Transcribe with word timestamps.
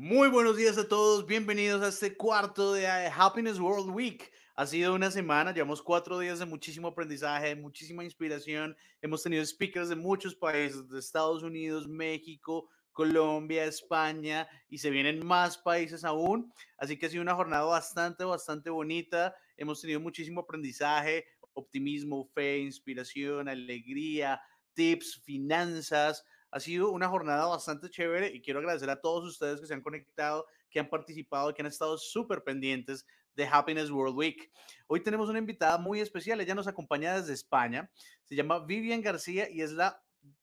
Muy 0.00 0.28
buenos 0.28 0.56
días 0.56 0.78
a 0.78 0.86
todos, 0.86 1.26
bienvenidos 1.26 1.82
a 1.82 1.88
este 1.88 2.16
cuarto 2.16 2.72
de 2.72 2.84
eh, 2.84 3.10
Happiness 3.12 3.58
World 3.58 3.90
Week. 3.90 4.30
Ha 4.54 4.64
sido 4.64 4.94
una 4.94 5.10
semana, 5.10 5.52
llevamos 5.52 5.82
cuatro 5.82 6.20
días 6.20 6.38
de 6.38 6.46
muchísimo 6.46 6.86
aprendizaje, 6.86 7.56
muchísima 7.56 8.04
inspiración. 8.04 8.76
Hemos 9.02 9.24
tenido 9.24 9.44
speakers 9.44 9.88
de 9.88 9.96
muchos 9.96 10.36
países, 10.36 10.88
de 10.88 11.00
Estados 11.00 11.42
Unidos, 11.42 11.88
México, 11.88 12.68
Colombia, 12.92 13.64
España 13.64 14.46
y 14.68 14.78
se 14.78 14.90
vienen 14.90 15.26
más 15.26 15.58
países 15.58 16.04
aún. 16.04 16.52
Así 16.76 16.96
que 16.96 17.06
ha 17.06 17.10
sido 17.10 17.22
una 17.22 17.34
jornada 17.34 17.64
bastante, 17.64 18.22
bastante 18.22 18.70
bonita. 18.70 19.34
Hemos 19.56 19.80
tenido 19.80 19.98
muchísimo 19.98 20.42
aprendizaje, 20.42 21.26
optimismo, 21.54 22.30
fe, 22.36 22.58
inspiración, 22.58 23.48
alegría, 23.48 24.40
tips, 24.74 25.20
finanzas. 25.24 26.24
Ha 26.50 26.60
sido 26.60 26.90
una 26.90 27.08
jornada 27.08 27.46
bastante 27.46 27.90
chévere 27.90 28.28
y 28.28 28.40
quiero 28.40 28.60
agradecer 28.60 28.88
a 28.90 29.00
todos 29.00 29.24
ustedes 29.24 29.60
que 29.60 29.66
se 29.66 29.74
han 29.74 29.82
conectado, 29.82 30.46
que 30.70 30.80
han 30.80 30.88
participado, 30.88 31.52
que 31.54 31.62
han 31.62 31.66
estado 31.66 31.98
súper 31.98 32.42
pendientes 32.42 33.06
de 33.34 33.46
Happiness 33.46 33.90
World 33.90 34.16
Week. 34.16 34.50
Hoy 34.86 35.02
tenemos 35.02 35.28
una 35.28 35.38
invitada 35.38 35.78
muy 35.78 36.00
especial, 36.00 36.40
ella 36.40 36.54
nos 36.54 36.66
acompaña 36.66 37.14
desde 37.14 37.34
España, 37.34 37.90
se 38.24 38.34
llama 38.34 38.64
Vivian 38.64 39.02
García 39.02 39.48
y 39.50 39.62
es 39.62 39.72
la 39.72 40.02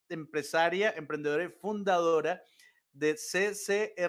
empresaria, 0.10 0.94
emprendedora 0.96 1.44
y 1.46 1.50
fundadora 1.50 2.42
de 2.94 3.16
ccrs.es 3.16 4.02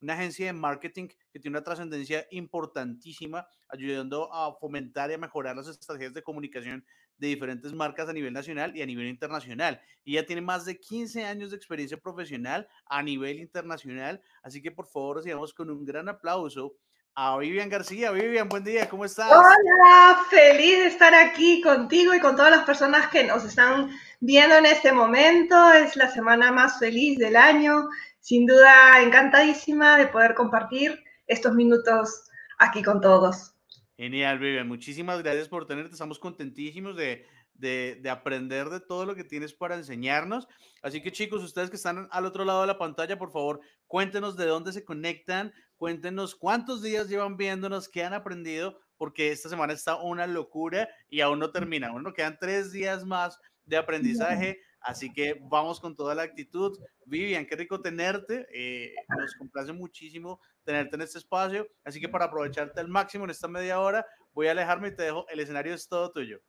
una 0.00 0.14
agencia 0.14 0.46
de 0.46 0.52
marketing 0.52 1.08
que 1.32 1.40
tiene 1.40 1.56
una 1.56 1.64
trascendencia 1.64 2.26
importantísima, 2.30 3.46
ayudando 3.68 4.32
a 4.32 4.56
fomentar 4.58 5.10
y 5.10 5.14
a 5.14 5.18
mejorar 5.18 5.56
las 5.56 5.68
estrategias 5.68 6.14
de 6.14 6.22
comunicación 6.22 6.84
de 7.18 7.28
diferentes 7.28 7.72
marcas 7.72 8.08
a 8.08 8.12
nivel 8.12 8.32
nacional 8.32 8.76
y 8.76 8.82
a 8.82 8.86
nivel 8.86 9.08
internacional. 9.08 9.80
Y 10.04 10.14
ya 10.14 10.24
tiene 10.24 10.42
más 10.42 10.64
de 10.64 10.78
15 10.78 11.24
años 11.24 11.50
de 11.50 11.56
experiencia 11.56 11.98
profesional 11.98 12.68
a 12.86 13.02
nivel 13.02 13.40
internacional, 13.40 14.20
así 14.42 14.62
que 14.62 14.70
por 14.70 14.86
favor 14.86 15.22
sigamos 15.22 15.52
con 15.52 15.70
un 15.70 15.84
gran 15.84 16.08
aplauso 16.08 16.74
a 17.14 17.36
Vivian 17.38 17.68
García. 17.68 18.12
Vivian, 18.12 18.48
buen 18.48 18.62
día, 18.62 18.88
¿cómo 18.88 19.04
estás? 19.04 19.30
Hola, 19.30 20.20
feliz 20.30 20.78
de 20.78 20.86
estar 20.86 21.12
aquí 21.14 21.60
contigo 21.60 22.14
y 22.14 22.20
con 22.20 22.36
todas 22.36 22.52
las 22.52 22.64
personas 22.64 23.08
que 23.10 23.24
nos 23.24 23.44
están 23.44 23.90
viendo 24.20 24.56
en 24.56 24.66
este 24.66 24.92
momento. 24.92 25.72
Es 25.72 25.96
la 25.96 26.08
semana 26.10 26.52
más 26.52 26.78
feliz 26.78 27.18
del 27.18 27.34
año 27.34 27.88
sin 28.20 28.46
duda 28.46 29.02
encantadísima 29.02 29.96
de 29.96 30.06
poder 30.06 30.34
compartir 30.34 31.02
estos 31.26 31.54
minutos 31.54 32.28
aquí 32.58 32.82
con 32.82 33.00
todos. 33.00 33.57
Genial, 33.98 34.38
Vivian. 34.38 34.68
Muchísimas 34.68 35.20
gracias 35.24 35.48
por 35.48 35.66
tenerte. 35.66 35.90
Estamos 35.90 36.20
contentísimos 36.20 36.96
de, 36.96 37.26
de, 37.54 37.98
de, 38.00 38.10
aprender 38.10 38.68
de 38.68 38.78
todo 38.78 39.04
lo 39.04 39.16
que 39.16 39.24
tienes 39.24 39.52
para 39.52 39.74
enseñarnos. 39.74 40.46
Así 40.82 41.02
que 41.02 41.10
chicos, 41.10 41.42
ustedes 41.42 41.68
que 41.68 41.74
están 41.74 42.06
al 42.12 42.24
otro 42.24 42.44
lado 42.44 42.60
de 42.60 42.68
la 42.68 42.78
pantalla, 42.78 43.18
por 43.18 43.32
favor, 43.32 43.60
cuéntenos 43.88 44.36
de 44.36 44.46
dónde 44.46 44.72
se 44.72 44.84
conectan, 44.84 45.52
cuéntenos 45.76 46.36
cuántos 46.36 46.80
días 46.80 47.08
llevan 47.08 47.36
viéndonos, 47.36 47.88
qué 47.88 48.04
han 48.04 48.14
aprendido, 48.14 48.78
porque 48.96 49.32
esta 49.32 49.48
semana 49.48 49.72
está 49.72 49.96
una 49.96 50.28
locura 50.28 50.88
y 51.08 51.20
aún 51.20 51.40
no 51.40 51.50
termina. 51.50 51.90
Bueno, 51.90 52.12
quedan 52.12 52.38
tres 52.38 52.70
días 52.70 53.04
más 53.04 53.40
de 53.64 53.78
aprendizaje. 53.78 54.60
Así 54.80 55.12
que 55.12 55.40
vamos 55.50 55.80
con 55.80 55.96
toda 55.96 56.14
la 56.14 56.22
actitud. 56.22 56.78
Vivian, 57.04 57.46
qué 57.46 57.56
rico 57.56 57.80
tenerte. 57.80 58.46
Eh, 58.52 58.94
nos 59.08 59.34
complace 59.34 59.72
muchísimo 59.72 60.40
tenerte 60.68 60.96
en 60.96 61.02
este 61.02 61.16
espacio. 61.16 61.66
Así 61.82 61.98
que 61.98 62.10
para 62.10 62.26
aprovecharte 62.26 62.78
al 62.78 62.88
máximo 62.88 63.24
en 63.24 63.30
esta 63.30 63.48
media 63.48 63.80
hora, 63.80 64.04
voy 64.34 64.48
a 64.48 64.50
alejarme 64.50 64.88
y 64.88 64.94
te 64.94 65.04
dejo. 65.04 65.26
El 65.30 65.40
escenario 65.40 65.72
es 65.72 65.88
todo 65.88 66.12
tuyo. 66.12 66.40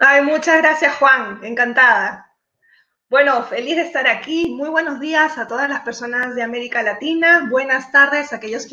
Ay, 0.00 0.22
muchas 0.22 0.62
gracias, 0.62 0.96
Juan. 0.96 1.38
Encantada. 1.44 2.34
Bueno, 3.10 3.44
feliz 3.44 3.76
de 3.76 3.82
estar 3.82 4.06
aquí. 4.06 4.54
Muy 4.56 4.70
buenos 4.70 4.98
días 5.00 5.36
a 5.36 5.46
todas 5.46 5.68
las 5.68 5.82
personas 5.82 6.34
de 6.34 6.42
América 6.42 6.82
Latina. 6.82 7.46
Buenas 7.50 7.92
tardes 7.92 8.32
a 8.32 8.36
aquellos 8.36 8.66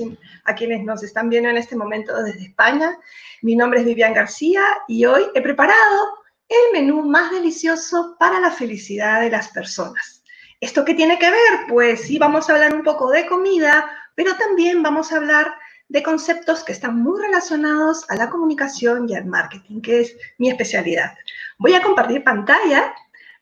a 0.45 0.55
quienes 0.55 0.81
nos 0.86 1.03
están 1.03 1.30
viendo 1.30 1.49
en 1.49 1.58
este 1.58 1.75
momento 1.75 2.23
desde 2.23 2.45
España. 2.45 2.97
Mi 3.41 3.58
nombre 3.58 3.81
es 3.81 3.86
Vivian 3.86 4.14
García 4.14 4.64
y 4.88 5.03
hoy 5.03 5.25
he 5.36 5.41
preparado 5.41 6.23
el 6.48 6.71
menú 6.71 7.02
más 7.02 7.31
delicioso 7.31 8.15
para 8.17 8.39
la 8.39 8.52
felicidad 8.52 9.20
de 9.20 9.30
las 9.30 9.49
personas. 9.49 10.23
¿Esto 10.61 10.83
qué 10.86 10.93
tiene 10.93 11.20
que 11.20 11.30
ver? 11.30 11.67
Pues 11.67 12.04
sí, 12.04 12.17
vamos 12.17 12.49
a 12.49 12.54
hablar 12.54 12.73
un 12.73 12.83
poco 12.83 13.11
de 13.11 13.25
comida, 13.25 13.89
pero 14.19 14.35
también 14.35 14.83
vamos 14.83 15.13
a 15.13 15.15
hablar 15.15 15.47
de 15.87 16.03
conceptos 16.03 16.65
que 16.65 16.73
están 16.73 17.02
muy 17.02 17.21
relacionados 17.21 18.05
a 18.09 18.17
la 18.17 18.30
comunicación 18.30 19.07
y 19.07 19.15
al 19.15 19.23
marketing, 19.27 19.80
que 19.80 20.02
es 20.02 20.17
mi 20.37 20.49
especialidad. 20.49 21.17
Voy 21.57 21.73
a 21.73 21.81
compartir 21.81 22.21
pantalla 22.25 22.93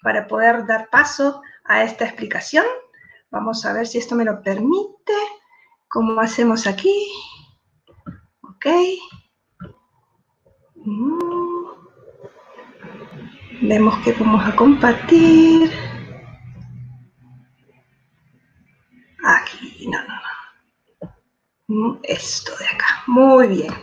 para 0.04 0.28
poder 0.28 0.68
dar 0.68 0.88
paso 0.92 1.42
a 1.64 1.84
esta 1.84 2.06
explicación. 2.06 2.64
Vamos 3.32 3.66
a 3.66 3.74
ver 3.74 3.88
si 3.88 3.98
esto 3.98 4.14
me 4.14 4.24
lo 4.24 4.40
permite. 4.44 5.14
¿Cómo 5.88 6.22
hacemos 6.22 6.68
aquí? 6.68 6.94
Ok. 8.42 8.68
Mm. 10.76 11.70
Vemos 13.64 13.98
que 14.04 14.14
vamos 14.14 14.48
a 14.48 14.56
compartir. 14.56 15.72
Aquí, 19.24 19.88
no, 19.90 19.98
no, 20.04 20.14
no. 20.14 20.38
Mm, 21.00 21.57
esto 22.04 22.56
de 22.58 22.66
acá. 22.66 23.04
Muy 23.08 23.48
bien. 23.48 23.74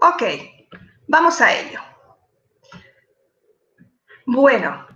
Ok, 0.00 0.22
vamos 1.06 1.40
a 1.40 1.52
ello. 1.52 1.80
Bueno, 4.26 4.86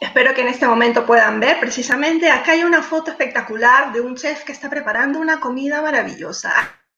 espero 0.00 0.34
que 0.34 0.42
en 0.42 0.48
este 0.48 0.66
momento 0.66 1.04
puedan 1.04 1.40
ver 1.40 1.58
precisamente, 1.58 2.30
acá 2.30 2.52
hay 2.52 2.64
una 2.64 2.82
foto 2.82 3.10
espectacular 3.10 3.92
de 3.92 4.00
un 4.00 4.16
chef 4.16 4.44
que 4.44 4.52
está 4.52 4.70
preparando 4.70 5.18
una 5.18 5.40
comida 5.40 5.82
maravillosa. 5.82 6.52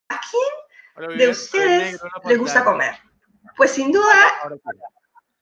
¿A 0.09 0.21
quién 0.31 1.19
de 1.19 1.29
ustedes 1.29 2.01
les 2.25 2.39
gusta 2.39 2.65
comer? 2.65 2.95
Pues 3.57 3.73
sin 3.73 3.93
duda, 3.93 4.61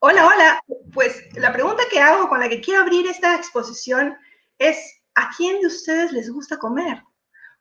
Hola, 0.03 0.27
hola. 0.27 0.65
Pues 0.95 1.29
la 1.35 1.53
pregunta 1.53 1.83
que 1.91 2.01
hago 2.01 2.27
con 2.29 2.41
la 2.41 2.49
que 2.49 2.63
quiero 2.63 2.81
abrir 2.81 3.07
esta 3.07 3.35
exposición 3.35 4.17
es, 4.59 5.03
¿a 5.15 5.29
quién 5.37 5.61
de 5.61 5.67
ustedes 5.67 6.13
les 6.13 6.31
gusta 6.33 6.57
comer? 6.57 7.03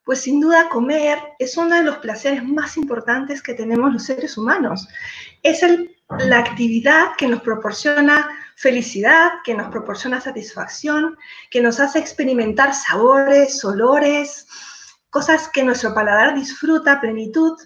Pues 0.04 0.22
sin 0.22 0.40
duda 0.40 0.70
comer 0.70 1.20
es 1.38 1.56
uno 1.58 1.76
de 1.76 1.84
los 1.84 1.98
placeres 1.98 2.44
más 2.44 2.78
importantes 2.78 3.44
que 3.44 3.54
tenemos 3.54 3.94
los 3.94 4.04
seres 4.04 4.38
humanos. 4.38 4.88
Es 5.44 5.62
la 6.20 6.40
actividad 6.40 7.16
que 7.18 7.28
nos 7.28 7.42
proporciona 7.42 8.28
felicidad, 8.56 9.32
que 9.44 9.54
nos 9.54 9.70
proporciona 9.70 10.20
satisfacción, 10.20 11.18
que 11.50 11.62
nos 11.62 11.80
hace 11.80 12.00
experimentar 12.00 12.74
sabores, 12.74 13.64
olores, 13.64 14.48
cosas 15.10 15.50
que 15.50 15.64
nuestro 15.64 15.94
paladar 15.94 16.36
disfruta, 16.36 17.00
plenitud, 17.00 17.58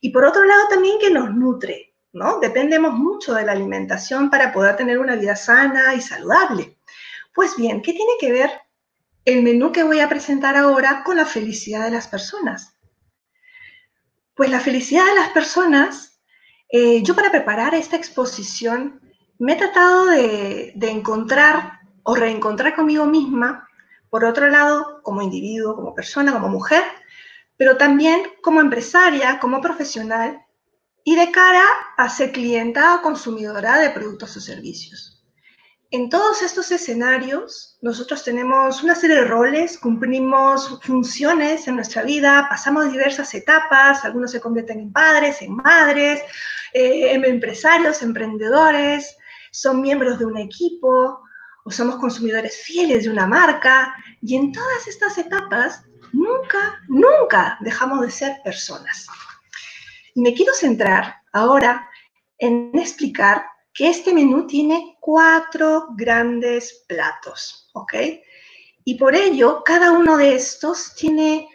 y 0.00 0.10
por 0.10 0.24
otro 0.24 0.44
lado 0.44 0.68
también 0.68 0.98
que 0.98 1.10
nos 1.10 1.32
nutre, 1.34 1.94
¿no? 2.12 2.38
Dependemos 2.40 2.92
mucho 2.94 3.34
de 3.34 3.44
la 3.44 3.52
alimentación 3.52 4.30
para 4.30 4.52
poder 4.52 4.76
tener 4.76 4.98
una 4.98 5.16
vida 5.16 5.36
sana 5.36 5.94
y 5.94 6.00
saludable. 6.00 6.76
Pues 7.34 7.56
bien, 7.56 7.80
¿qué 7.80 7.92
tiene 7.92 8.12
que 8.20 8.32
ver 8.32 8.50
el 9.24 9.42
menú 9.42 9.72
que 9.72 9.84
voy 9.84 10.00
a 10.00 10.08
presentar 10.08 10.56
ahora 10.56 11.02
con 11.04 11.16
la 11.16 11.26
felicidad 11.26 11.84
de 11.84 11.90
las 11.90 12.08
personas? 12.08 12.76
Pues 14.34 14.50
la 14.50 14.60
felicidad 14.60 15.06
de 15.06 15.14
las 15.14 15.30
personas, 15.30 16.20
eh, 16.70 17.02
yo 17.02 17.14
para 17.14 17.30
preparar 17.30 17.74
esta 17.74 17.96
exposición 17.96 19.00
me 19.38 19.52
he 19.52 19.56
tratado 19.56 20.06
de, 20.06 20.72
de 20.74 20.90
encontrar 20.90 21.80
o 22.02 22.14
reencontrar 22.14 22.74
conmigo 22.74 23.06
misma, 23.06 23.68
por 24.10 24.24
otro 24.24 24.48
lado, 24.48 25.00
como 25.02 25.22
individuo, 25.22 25.74
como 25.74 25.94
persona, 25.94 26.32
como 26.32 26.48
mujer, 26.48 26.82
pero 27.56 27.76
también 27.76 28.22
como 28.42 28.60
empresaria, 28.60 29.38
como 29.38 29.60
profesional 29.60 30.44
y 31.04 31.16
de 31.16 31.30
cara 31.30 31.64
a 31.96 32.08
ser 32.08 32.32
clienta 32.32 32.94
o 32.96 33.02
consumidora 33.02 33.78
de 33.78 33.90
productos 33.90 34.36
o 34.36 34.40
servicios. 34.40 35.11
En 35.92 36.08
todos 36.08 36.40
estos 36.40 36.70
escenarios, 36.70 37.76
nosotros 37.82 38.24
tenemos 38.24 38.82
una 38.82 38.94
serie 38.94 39.16
de 39.16 39.24
roles, 39.26 39.76
cumplimos 39.76 40.80
funciones 40.80 41.68
en 41.68 41.76
nuestra 41.76 42.02
vida, 42.02 42.46
pasamos 42.48 42.90
diversas 42.90 43.34
etapas, 43.34 44.02
algunos 44.02 44.30
se 44.30 44.40
convierten 44.40 44.80
en 44.80 44.90
padres, 44.90 45.42
en 45.42 45.54
madres, 45.54 46.22
eh, 46.72 47.12
en 47.12 47.26
empresarios, 47.26 48.00
emprendedores, 48.00 49.18
son 49.50 49.82
miembros 49.82 50.18
de 50.18 50.24
un 50.24 50.38
equipo 50.38 51.20
o 51.62 51.70
somos 51.70 51.96
consumidores 51.96 52.56
fieles 52.64 53.04
de 53.04 53.10
una 53.10 53.26
marca. 53.26 53.94
Y 54.22 54.36
en 54.36 54.50
todas 54.50 54.88
estas 54.88 55.18
etapas, 55.18 55.84
nunca, 56.14 56.80
nunca 56.88 57.58
dejamos 57.60 58.00
de 58.00 58.10
ser 58.10 58.36
personas. 58.42 59.06
Y 60.14 60.22
me 60.22 60.32
quiero 60.32 60.54
centrar 60.54 61.16
ahora 61.34 61.86
en 62.38 62.70
explicar 62.78 63.44
que 63.74 63.88
este 63.88 64.12
menú 64.12 64.46
tiene 64.46 64.96
cuatro 65.00 65.88
grandes 65.96 66.84
platos, 66.86 67.70
¿ok? 67.74 67.94
Y 68.84 68.96
por 68.96 69.14
ello, 69.14 69.62
cada 69.64 69.92
uno 69.92 70.16
de 70.16 70.34
estos 70.34 70.94
tiene 70.94 71.48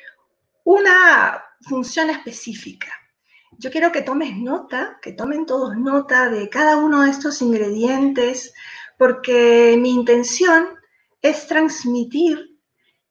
una 0.63 1.43
función 1.61 2.09
específica. 2.09 2.91
Yo 3.59 3.71
quiero 3.71 3.91
que 3.91 4.01
tomes 4.01 4.35
nota, 4.35 4.99
que 5.01 5.13
tomen 5.13 5.45
todos 5.45 5.75
nota 5.77 6.29
de 6.29 6.49
cada 6.49 6.77
uno 6.77 7.03
de 7.03 7.11
estos 7.11 7.41
ingredientes, 7.41 8.53
porque 8.97 9.75
mi 9.79 9.91
intención 9.93 10.69
es 11.21 11.47
transmitir 11.47 12.57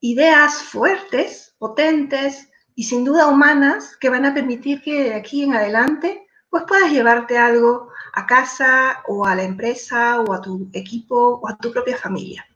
ideas 0.00 0.62
fuertes, 0.62 1.54
potentes 1.58 2.48
y 2.74 2.84
sin 2.84 3.04
duda 3.04 3.28
humanas 3.28 3.96
que 3.96 4.08
van 4.08 4.24
a 4.24 4.34
permitir 4.34 4.82
que 4.82 5.04
de 5.04 5.14
aquí 5.14 5.42
en 5.42 5.54
adelante 5.54 6.26
pues 6.48 6.64
puedas 6.68 6.90
llevarte 6.90 7.38
algo 7.38 7.85
a 8.16 8.26
casa 8.26 9.02
o 9.06 9.26
a 9.26 9.34
la 9.34 9.42
empresa 9.42 10.20
o 10.20 10.32
a 10.32 10.40
tu 10.40 10.70
equipo 10.72 11.38
o 11.42 11.48
a 11.48 11.56
tu 11.58 11.70
propia 11.70 11.98
familia. 11.98 12.48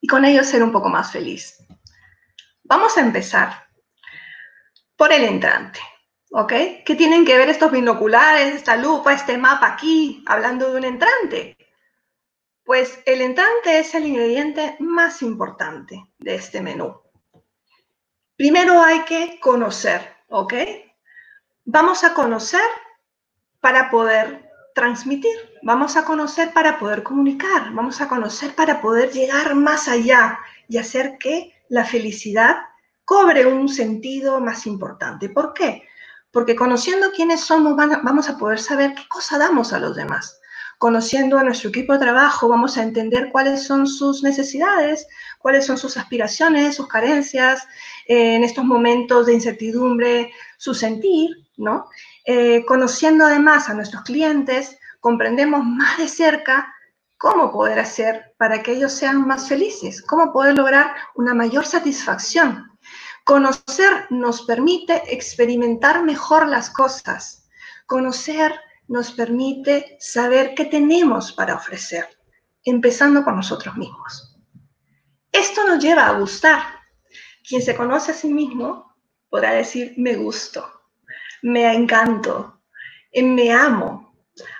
Y 0.00 0.06
con 0.06 0.26
ello 0.26 0.44
ser 0.44 0.62
un 0.62 0.70
poco 0.70 0.90
más 0.90 1.10
feliz. 1.10 1.64
Vamos 2.64 2.96
a 2.98 3.00
empezar 3.00 3.66
por 4.94 5.10
el 5.10 5.24
entrante, 5.24 5.80
¿ok? 6.32 6.52
¿Qué 6.84 6.94
tienen 6.98 7.24
que 7.24 7.38
ver 7.38 7.48
estos 7.48 7.72
binoculares, 7.72 8.54
esta 8.54 8.76
lupa, 8.76 9.14
este 9.14 9.38
mapa 9.38 9.68
aquí, 9.68 10.22
hablando 10.26 10.70
de 10.70 10.76
un 10.76 10.84
entrante? 10.84 11.56
Pues 12.62 13.00
el 13.06 13.22
entrante 13.22 13.78
es 13.78 13.94
el 13.94 14.06
ingrediente 14.06 14.76
más 14.80 15.22
importante 15.22 16.04
de 16.18 16.34
este 16.34 16.60
menú. 16.60 17.00
Primero 18.36 18.82
hay 18.82 19.00
que 19.04 19.40
conocer, 19.40 20.14
¿ok? 20.28 20.52
Vamos 21.64 22.04
a 22.04 22.12
conocer 22.12 22.68
para 23.60 23.90
poder 23.90 24.47
transmitir, 24.78 25.36
vamos 25.62 25.96
a 25.96 26.04
conocer 26.04 26.52
para 26.52 26.78
poder 26.78 27.02
comunicar, 27.02 27.74
vamos 27.74 28.00
a 28.00 28.06
conocer 28.06 28.54
para 28.54 28.80
poder 28.80 29.10
llegar 29.10 29.56
más 29.56 29.88
allá 29.88 30.38
y 30.68 30.78
hacer 30.78 31.18
que 31.18 31.52
la 31.68 31.84
felicidad 31.84 32.58
cobre 33.04 33.44
un 33.44 33.68
sentido 33.68 34.38
más 34.40 34.68
importante. 34.68 35.30
¿Por 35.30 35.52
qué? 35.52 35.82
Porque 36.30 36.54
conociendo 36.54 37.10
quiénes 37.10 37.40
somos 37.40 37.74
vamos 37.76 38.28
a 38.28 38.38
poder 38.38 38.60
saber 38.60 38.94
qué 38.94 39.02
cosa 39.08 39.36
damos 39.36 39.72
a 39.72 39.80
los 39.80 39.96
demás 39.96 40.38
conociendo 40.78 41.38
a 41.38 41.42
nuestro 41.42 41.70
equipo 41.70 41.92
de 41.92 41.98
trabajo, 41.98 42.48
vamos 42.48 42.78
a 42.78 42.82
entender 42.84 43.30
cuáles 43.32 43.64
son 43.64 43.86
sus 43.86 44.22
necesidades, 44.22 45.06
cuáles 45.38 45.66
son 45.66 45.76
sus 45.76 45.96
aspiraciones, 45.96 46.76
sus 46.76 46.86
carencias, 46.86 47.66
en 48.08 48.42
estos 48.42 48.64
momentos 48.64 49.26
de 49.26 49.34
incertidumbre, 49.34 50.32
su 50.56 50.74
sentir, 50.74 51.28
¿no? 51.58 51.88
Eh, 52.24 52.64
conociendo 52.66 53.26
además 53.26 53.68
a 53.68 53.74
nuestros 53.74 54.02
clientes, 54.02 54.78
comprendemos 55.00 55.64
más 55.64 55.98
de 55.98 56.08
cerca 56.08 56.74
cómo 57.18 57.52
poder 57.52 57.78
hacer 57.78 58.34
para 58.38 58.62
que 58.62 58.72
ellos 58.72 58.92
sean 58.92 59.26
más 59.26 59.48
felices, 59.48 60.02
cómo 60.02 60.32
poder 60.32 60.56
lograr 60.56 60.94
una 61.16 61.34
mayor 61.34 61.66
satisfacción. 61.66 62.78
Conocer 63.24 64.06
nos 64.08 64.42
permite 64.42 65.02
experimentar 65.14 66.02
mejor 66.02 66.48
las 66.48 66.70
cosas. 66.70 67.46
Conocer 67.86 68.58
nos 68.86 69.12
permite 69.12 69.98
saber 70.00 70.54
qué 70.54 70.64
tenemos 70.64 71.32
para 71.32 71.56
ofrecer, 71.56 72.08
empezando 72.64 73.22
por 73.22 73.34
nosotros 73.34 73.76
mismos. 73.76 74.38
Esto 75.30 75.66
nos 75.66 75.82
lleva 75.82 76.06
a 76.06 76.18
gustar. 76.18 76.77
Quien 77.48 77.62
se 77.62 77.74
conoce 77.74 78.10
a 78.10 78.14
sí 78.14 78.28
mismo 78.28 78.94
podrá 79.30 79.52
decir, 79.52 79.94
me 79.96 80.14
gusto, 80.14 80.70
me 81.42 81.72
encanto, 81.72 82.60
me 83.14 83.52
amo. 83.52 84.14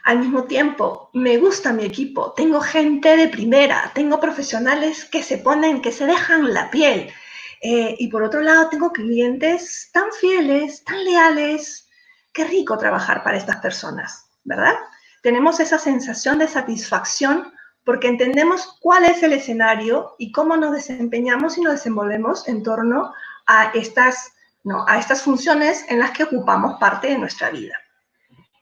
Al 0.05 0.21
mismo 0.21 0.45
tiempo, 0.45 1.11
me 1.13 1.37
gusta 1.37 1.73
mi 1.73 1.85
equipo, 1.85 2.33
tengo 2.33 2.61
gente 2.61 3.17
de 3.17 3.29
primera, 3.29 3.93
tengo 3.95 4.19
profesionales 4.19 5.05
que 5.05 5.23
se 5.23 5.39
ponen, 5.39 5.83
que 5.83 5.93
se 5.93 6.07
dejan 6.07 6.53
la 6.53 6.71
piel. 6.71 7.13
Eh, 7.61 7.95
y 7.99 8.09
por 8.09 8.23
otro 8.23 8.41
lado, 8.41 8.69
tengo 8.71 8.91
clientes 8.91 9.91
tan 9.93 10.11
fieles, 10.13 10.83
tan 10.85 11.05
leales, 11.05 11.89
qué 12.33 12.45
rico 12.45 12.79
trabajar 12.79 13.23
para 13.23 13.37
estas 13.37 13.57
personas, 13.57 14.31
¿verdad? 14.45 14.75
Tenemos 15.23 15.61
esa 15.61 15.79
sensación 15.79 16.39
de 16.39 16.49
satisfacción 16.49 17.53
porque 17.89 18.09
entendemos 18.09 18.77
cuál 18.83 19.07
es 19.07 19.23
el 19.23 19.33
escenario 19.33 20.15
y 20.19 20.31
cómo 20.31 20.59
nos 20.59 20.73
desempeñamos 20.73 21.57
y 21.57 21.63
nos 21.63 21.73
desenvolvemos 21.73 22.47
en 22.47 22.63
torno 22.63 23.15
a 23.47 23.71
estas, 23.73 24.31
¿no? 24.63 24.85
a 24.87 24.99
estas 24.99 25.23
funciones 25.23 25.87
en 25.89 25.99
las 25.99 26.11
que 26.11 26.25
ocupamos 26.25 26.79
parte 26.79 27.07
de 27.07 27.17
nuestra 27.17 27.49
vida. 27.49 27.73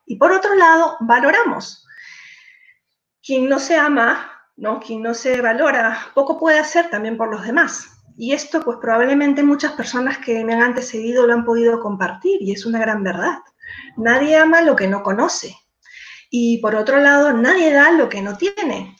Y 0.06 0.14
por 0.14 0.30
otro 0.30 0.54
lado, 0.54 0.96
valoramos. 1.00 1.84
Quien 3.20 3.48
no 3.48 3.58
se 3.58 3.76
ama, 3.76 4.30
¿no? 4.54 4.78
quien 4.78 5.02
no 5.02 5.12
se 5.12 5.40
valora, 5.40 6.06
poco 6.14 6.38
puede 6.38 6.60
hacer 6.60 6.88
también 6.88 7.16
por 7.16 7.28
los 7.28 7.44
demás. 7.44 7.98
Y 8.16 8.32
esto, 8.32 8.62
pues 8.62 8.78
probablemente 8.80 9.42
muchas 9.42 9.72
personas 9.72 10.18
que 10.18 10.44
me 10.44 10.54
han 10.54 10.62
antecedido 10.62 11.26
lo 11.26 11.34
han 11.34 11.44
podido 11.44 11.80
compartir 11.80 12.40
y 12.40 12.52
es 12.52 12.64
una 12.64 12.78
gran 12.78 13.02
verdad. 13.02 13.38
Nadie 13.96 14.36
ama 14.36 14.62
lo 14.62 14.76
que 14.76 14.86
no 14.86 15.02
conoce. 15.02 15.52
Y 16.30 16.58
por 16.58 16.76
otro 16.76 17.00
lado, 17.00 17.32
nadie 17.32 17.72
da 17.72 17.90
lo 17.90 18.08
que 18.08 18.22
no 18.22 18.36
tiene. 18.36 18.94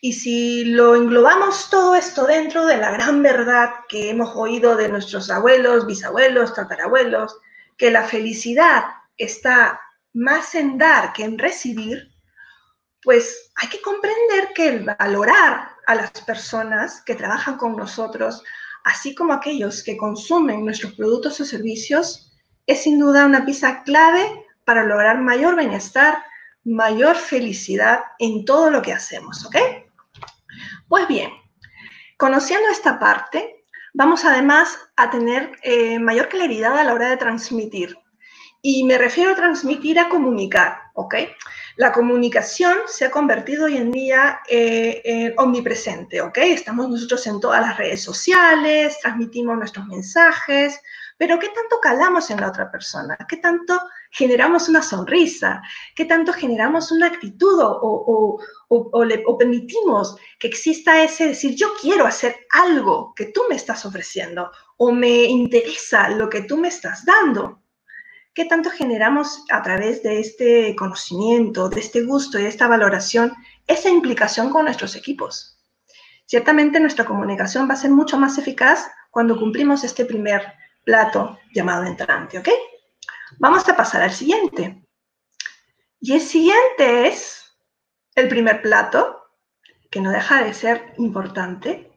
Y 0.00 0.12
si 0.12 0.64
lo 0.64 0.94
englobamos 0.94 1.70
todo 1.70 1.94
esto 1.94 2.26
dentro 2.26 2.66
de 2.66 2.76
la 2.76 2.90
gran 2.90 3.22
verdad 3.22 3.70
que 3.88 4.10
hemos 4.10 4.36
oído 4.36 4.76
de 4.76 4.88
nuestros 4.88 5.30
abuelos, 5.30 5.86
bisabuelos, 5.86 6.54
tatarabuelos, 6.54 7.38
que 7.76 7.90
la 7.90 8.04
felicidad 8.04 8.84
está 9.16 9.80
más 10.12 10.54
en 10.54 10.78
dar 10.78 11.12
que 11.12 11.24
en 11.24 11.38
recibir, 11.38 12.10
pues 13.02 13.50
hay 13.56 13.68
que 13.68 13.80
comprender 13.80 14.52
que 14.54 14.68
el 14.68 14.84
valorar 14.84 15.70
a 15.86 15.94
las 15.94 16.10
personas 16.22 17.02
que 17.02 17.14
trabajan 17.14 17.56
con 17.56 17.76
nosotros, 17.76 18.42
así 18.84 19.14
como 19.14 19.32
aquellos 19.32 19.82
que 19.82 19.96
consumen 19.96 20.64
nuestros 20.64 20.94
productos 20.94 21.40
o 21.40 21.44
servicios, 21.44 22.32
es 22.66 22.82
sin 22.82 22.98
duda 22.98 23.26
una 23.26 23.44
pieza 23.44 23.82
clave 23.84 24.44
para 24.64 24.84
lograr 24.84 25.20
mayor 25.20 25.56
bienestar, 25.56 26.18
mayor 26.64 27.16
felicidad 27.16 28.00
en 28.18 28.44
todo 28.44 28.70
lo 28.70 28.82
que 28.82 28.92
hacemos, 28.92 29.44
¿ok? 29.46 29.56
Pues 30.88 31.08
bien, 31.08 31.32
conociendo 32.16 32.68
esta 32.70 32.98
parte, 32.98 33.64
vamos 33.92 34.24
además 34.24 34.78
a 34.96 35.10
tener 35.10 35.52
eh, 35.62 35.98
mayor 35.98 36.28
claridad 36.28 36.78
a 36.78 36.84
la 36.84 36.94
hora 36.94 37.08
de 37.08 37.16
transmitir. 37.16 37.98
Y 38.62 38.84
me 38.84 38.98
refiero 38.98 39.32
a 39.32 39.36
transmitir 39.36 39.98
a 39.98 40.08
comunicar, 40.08 40.78
¿ok? 40.94 41.14
La 41.76 41.92
comunicación 41.92 42.78
se 42.86 43.04
ha 43.04 43.10
convertido 43.10 43.66
hoy 43.66 43.76
en 43.76 43.92
día 43.92 44.40
eh, 44.48 45.02
en 45.04 45.34
omnipresente, 45.36 46.22
¿ok? 46.22 46.38
Estamos 46.38 46.88
nosotros 46.88 47.26
en 47.26 47.38
todas 47.38 47.60
las 47.60 47.76
redes 47.76 48.02
sociales, 48.02 48.98
transmitimos 49.02 49.58
nuestros 49.58 49.86
mensajes, 49.86 50.80
pero 51.18 51.38
¿qué 51.38 51.48
tanto 51.48 51.78
calamos 51.80 52.30
en 52.30 52.40
la 52.40 52.48
otra 52.48 52.70
persona? 52.70 53.18
¿Qué 53.28 53.36
tanto 53.36 53.78
generamos 54.10 54.70
una 54.70 54.80
sonrisa? 54.80 55.60
¿Qué 55.94 56.06
tanto 56.06 56.32
generamos 56.32 56.90
una 56.92 57.08
actitud 57.08 57.60
o, 57.60 58.38
o, 58.68 59.38
permitimos 59.38 60.16
que 60.38 60.48
exista 60.48 61.02
ese 61.02 61.28
decir, 61.28 61.56
yo 61.56 61.74
quiero 61.78 62.06
hacer 62.06 62.36
algo 62.52 63.12
que 63.14 63.26
tú 63.26 63.42
me 63.50 63.56
estás 63.56 63.84
ofreciendo 63.84 64.50
o 64.78 64.92
me 64.92 65.24
interesa 65.24 66.08
lo 66.08 66.30
que 66.30 66.42
tú 66.42 66.56
me 66.56 66.68
estás 66.68 67.04
dando? 67.04 67.65
¿Qué 68.36 68.44
tanto 68.44 68.68
generamos 68.68 69.44
a 69.50 69.62
través 69.62 70.02
de 70.02 70.20
este 70.20 70.76
conocimiento, 70.76 71.70
de 71.70 71.80
este 71.80 72.02
gusto 72.02 72.38
y 72.38 72.42
de 72.42 72.50
esta 72.50 72.68
valoración 72.68 73.32
esa 73.66 73.88
implicación 73.88 74.50
con 74.50 74.66
nuestros 74.66 74.94
equipos? 74.94 75.58
Ciertamente 76.26 76.78
nuestra 76.78 77.06
comunicación 77.06 77.66
va 77.66 77.72
a 77.72 77.78
ser 77.78 77.92
mucho 77.92 78.18
más 78.18 78.36
eficaz 78.36 78.90
cuando 79.10 79.38
cumplimos 79.38 79.84
este 79.84 80.04
primer 80.04 80.42
plato 80.84 81.38
llamado 81.54 81.84
entrante, 81.84 82.38
¿ok? 82.38 82.50
Vamos 83.38 83.66
a 83.70 83.74
pasar 83.74 84.02
al 84.02 84.12
siguiente. 84.12 84.84
Y 85.98 86.12
el 86.12 86.20
siguiente 86.20 87.08
es 87.08 87.56
el 88.16 88.28
primer 88.28 88.60
plato, 88.60 89.18
que 89.90 90.02
no 90.02 90.10
deja 90.10 90.44
de 90.44 90.52
ser 90.52 90.92
importante, 90.98 91.90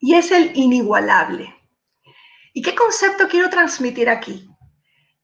y 0.00 0.14
es 0.16 0.32
el 0.32 0.50
inigualable. 0.56 1.54
¿Y 2.52 2.62
qué 2.62 2.74
concepto 2.74 3.28
quiero 3.28 3.48
transmitir 3.48 4.08
aquí? 4.08 4.50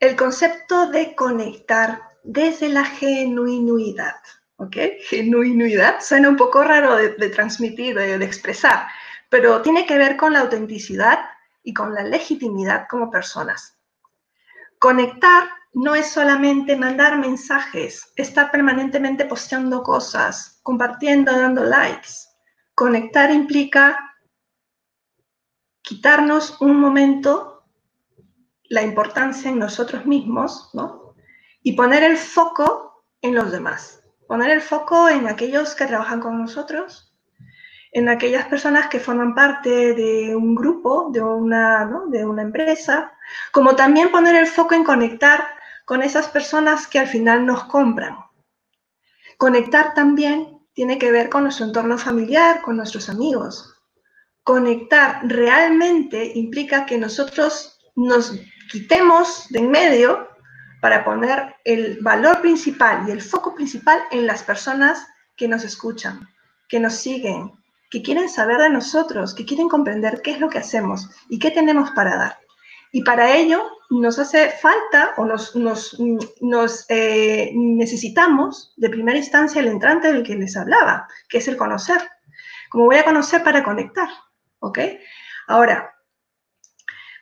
El 0.00 0.16
concepto 0.16 0.86
de 0.88 1.14
conectar 1.14 2.02
desde 2.24 2.70
la 2.70 2.84
genuinidad. 2.84 4.16
¿Ok? 4.56 4.76
Genuinidad 5.02 6.00
suena 6.00 6.28
un 6.28 6.36
poco 6.36 6.64
raro 6.64 6.96
de, 6.96 7.28
transmitir, 7.30 7.94
de 7.94 8.24
expresar, 8.24 8.88
pero 9.28 9.62
tiene 9.62 9.86
que 9.86 9.96
ver 9.96 10.16
con 10.16 10.32
la 10.32 10.40
autenticidad 10.40 11.18
y 11.62 11.72
con 11.72 11.94
la 11.94 12.02
legitimidad 12.02 12.86
como 12.88 13.10
personas. 13.10 13.78
Conectar 14.78 15.50
no 15.72 15.94
es 15.94 16.10
solamente 16.10 16.76
mandar 16.76 17.18
mensajes, 17.18 18.12
estar 18.16 18.50
permanentemente 18.50 19.24
posteando 19.26 19.82
cosas, 19.82 20.60
compartiendo, 20.62 21.32
dando 21.32 21.64
likes. 21.64 22.10
Conectar 22.74 23.30
implica 23.30 23.98
quitarnos 25.82 26.60
un 26.60 26.80
momento 26.80 27.59
la 28.70 28.82
importancia 28.82 29.50
en 29.50 29.58
nosotros 29.58 30.06
mismos, 30.06 30.70
¿no? 30.72 31.14
Y 31.62 31.72
poner 31.72 32.02
el 32.04 32.16
foco 32.16 33.04
en 33.20 33.34
los 33.34 33.52
demás. 33.52 34.02
Poner 34.26 34.50
el 34.50 34.62
foco 34.62 35.08
en 35.08 35.26
aquellos 35.28 35.74
que 35.74 35.86
trabajan 35.86 36.20
con 36.20 36.40
nosotros, 36.40 37.12
en 37.90 38.08
aquellas 38.08 38.46
personas 38.46 38.86
que 38.86 39.00
forman 39.00 39.34
parte 39.34 39.92
de 39.94 40.36
un 40.36 40.54
grupo, 40.54 41.10
de 41.12 41.20
una, 41.20 41.90
de 42.10 42.24
una 42.24 42.42
empresa, 42.42 43.12
como 43.50 43.74
también 43.74 44.12
poner 44.12 44.36
el 44.36 44.46
foco 44.46 44.74
en 44.76 44.84
conectar 44.84 45.44
con 45.84 46.02
esas 46.02 46.28
personas 46.28 46.86
que 46.86 47.00
al 47.00 47.08
final 47.08 47.44
nos 47.44 47.64
compran. 47.64 48.18
Conectar 49.36 49.94
también 49.94 50.60
tiene 50.74 50.96
que 50.96 51.10
ver 51.10 51.28
con 51.28 51.42
nuestro 51.42 51.66
entorno 51.66 51.98
familiar, 51.98 52.62
con 52.62 52.76
nuestros 52.76 53.08
amigos. 53.08 53.76
conectar 54.42 55.20
realmente 55.24 56.32
implica 56.34 56.86
que 56.86 56.98
nosotros 56.98 57.78
nos 57.94 58.32
quitemos 58.70 59.48
de 59.50 59.58
en 59.58 59.70
medio 59.70 60.28
para 60.80 61.04
poner 61.04 61.56
el 61.64 61.98
valor 62.00 62.40
principal 62.40 63.06
y 63.06 63.10
el 63.10 63.20
foco 63.20 63.54
principal 63.54 64.00
en 64.10 64.26
las 64.26 64.42
personas 64.42 65.06
que 65.36 65.48
nos 65.48 65.64
escuchan, 65.64 66.28
que 66.68 66.80
nos 66.80 66.94
siguen, 66.94 67.52
que 67.90 68.02
quieren 68.02 68.28
saber 68.28 68.58
de 68.58 68.70
nosotros, 68.70 69.34
que 69.34 69.44
quieren 69.44 69.68
comprender 69.68 70.22
qué 70.22 70.30
es 70.30 70.40
lo 70.40 70.48
que 70.48 70.58
hacemos 70.58 71.10
y 71.28 71.38
qué 71.38 71.50
tenemos 71.50 71.90
para 71.90 72.16
dar. 72.16 72.38
Y 72.92 73.02
para 73.02 73.36
ello 73.36 73.62
nos 73.90 74.18
hace 74.18 74.50
falta 74.50 75.14
o 75.16 75.26
nos, 75.26 76.86
eh, 76.88 77.52
necesitamos 77.54 78.72
de 78.76 78.88
primera 78.88 79.18
instancia 79.18 79.60
el 79.60 79.68
entrante 79.68 80.12
del 80.12 80.22
que 80.22 80.36
les 80.36 80.56
hablaba, 80.56 81.08
que 81.28 81.38
es 81.38 81.48
el 81.48 81.56
conocer. 81.56 82.00
Como 82.70 82.86
voy 82.86 82.96
a 82.96 83.04
conocer 83.04 83.42
para 83.42 83.64
conectar, 83.64 84.08
¿ok? 84.60 84.78
Ahora, 85.48 85.94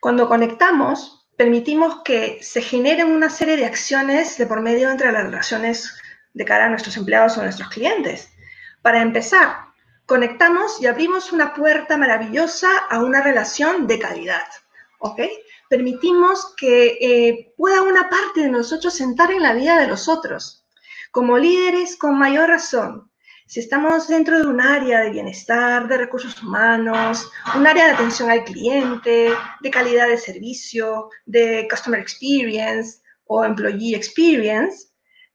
cuando 0.00 0.28
conectamos, 0.28 1.17
permitimos 1.38 2.02
que 2.04 2.40
se 2.42 2.60
generen 2.60 3.12
una 3.12 3.30
serie 3.30 3.56
de 3.56 3.64
acciones 3.64 4.36
de 4.38 4.46
por 4.46 4.60
medio 4.60 4.90
entre 4.90 5.12
las 5.12 5.22
relaciones 5.22 5.94
de 6.34 6.44
cara 6.44 6.66
a 6.66 6.68
nuestros 6.68 6.96
empleados 6.96 7.38
o 7.38 7.42
nuestros 7.42 7.68
clientes. 7.68 8.32
Para 8.82 9.00
empezar, 9.00 9.56
conectamos 10.04 10.82
y 10.82 10.88
abrimos 10.88 11.32
una 11.32 11.54
puerta 11.54 11.96
maravillosa 11.96 12.68
a 12.90 12.98
una 12.98 13.22
relación 13.22 13.86
de 13.86 14.00
calidad, 14.00 14.48
¿ok? 14.98 15.20
Permitimos 15.70 16.54
que 16.56 16.98
eh, 17.00 17.54
pueda 17.56 17.82
una 17.82 18.10
parte 18.10 18.40
de 18.40 18.48
nosotros 18.48 18.92
sentar 18.92 19.30
en 19.30 19.42
la 19.42 19.54
vida 19.54 19.78
de 19.78 19.86
los 19.86 20.08
otros. 20.08 20.66
Como 21.12 21.38
líderes, 21.38 21.96
con 21.96 22.18
mayor 22.18 22.48
razón, 22.48 23.07
si 23.48 23.60
estamos 23.60 24.06
dentro 24.08 24.38
de 24.38 24.46
un 24.46 24.60
área 24.60 25.00
de 25.00 25.10
bienestar, 25.10 25.88
de 25.88 25.96
recursos 25.96 26.42
humanos, 26.42 27.30
un 27.56 27.66
área 27.66 27.86
de 27.86 27.92
atención 27.92 28.30
al 28.30 28.44
cliente, 28.44 29.32
de 29.60 29.70
calidad 29.70 30.06
de 30.06 30.18
servicio, 30.18 31.08
de 31.24 31.66
customer 31.70 31.98
experience 31.98 33.00
o 33.24 33.42
employee 33.42 33.96
experience, 33.96 34.88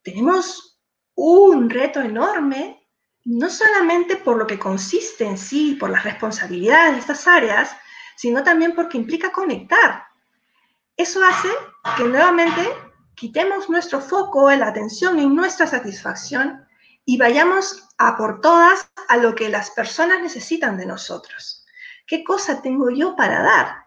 tenemos 0.04 0.80
un 1.16 1.72
reto 1.72 2.02
enorme, 2.02 2.88
no 3.26 3.50
solamente 3.50 4.16
por 4.18 4.38
lo 4.38 4.46
que 4.46 4.60
consiste 4.60 5.26
en 5.26 5.38
sí, 5.38 5.76
por 5.80 5.90
las 5.90 6.04
responsabilidades 6.04 6.94
de 6.94 7.00
estas 7.00 7.28
áreas, 7.28 7.76
sino 8.16 8.44
también 8.44 8.76
porque 8.76 9.00
implica 9.00 9.32
conectar. 9.32 10.04
Eso 10.96 11.20
hace 11.26 11.50
que 11.98 12.04
nuevamente 12.04 12.62
quitemos 13.16 13.72
nuestro 13.72 14.00
foco, 14.00 14.52
la 14.52 14.68
atención 14.68 15.18
en 15.18 15.36
nuestra 15.36 15.66
satisfacción 15.66 16.64
y 17.06 17.18
vayamos 17.18 17.90
a 18.08 18.18
por 18.18 18.42
todas 18.42 18.92
a 19.08 19.18
lo 19.18 19.36
que 19.36 19.50
las 19.50 19.72
personas 19.72 20.22
necesitan 20.22 20.78
de 20.78 20.86
nosotros. 20.86 21.66
¿Qué 22.06 22.24
cosa 22.24 22.62
tengo 22.62 22.90
yo 22.90 23.16
para 23.16 23.42
dar? 23.42 23.86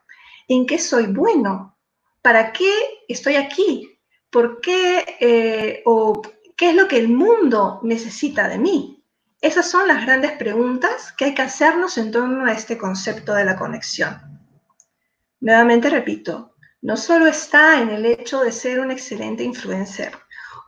¿En 0.48 0.66
qué 0.66 0.78
soy 0.78 1.06
bueno? 1.06 1.76
¿Para 2.22 2.52
qué 2.52 2.72
estoy 3.08 3.36
aquí? 3.36 3.98
¿Por 4.30 4.60
qué 4.60 5.16
eh, 5.20 5.82
o 5.84 6.20
qué 6.56 6.70
es 6.70 6.74
lo 6.74 6.88
que 6.88 6.98
el 6.98 7.08
mundo 7.08 7.80
necesita 7.82 8.48
de 8.48 8.58
mí? 8.58 9.04
Esas 9.40 9.70
son 9.70 9.86
las 9.86 10.04
grandes 10.04 10.32
preguntas 10.32 11.12
que 11.12 11.26
hay 11.26 11.34
que 11.34 11.42
hacernos 11.42 11.98
en 11.98 12.10
torno 12.10 12.46
a 12.46 12.52
este 12.52 12.78
concepto 12.78 13.34
de 13.34 13.44
la 13.44 13.56
conexión. 13.56 14.20
Nuevamente 15.40 15.90
repito, 15.90 16.56
no 16.80 16.96
solo 16.96 17.26
está 17.26 17.80
en 17.80 17.90
el 17.90 18.06
hecho 18.06 18.40
de 18.40 18.50
ser 18.50 18.80
un 18.80 18.90
excelente 18.90 19.44
influencer, 19.44 20.12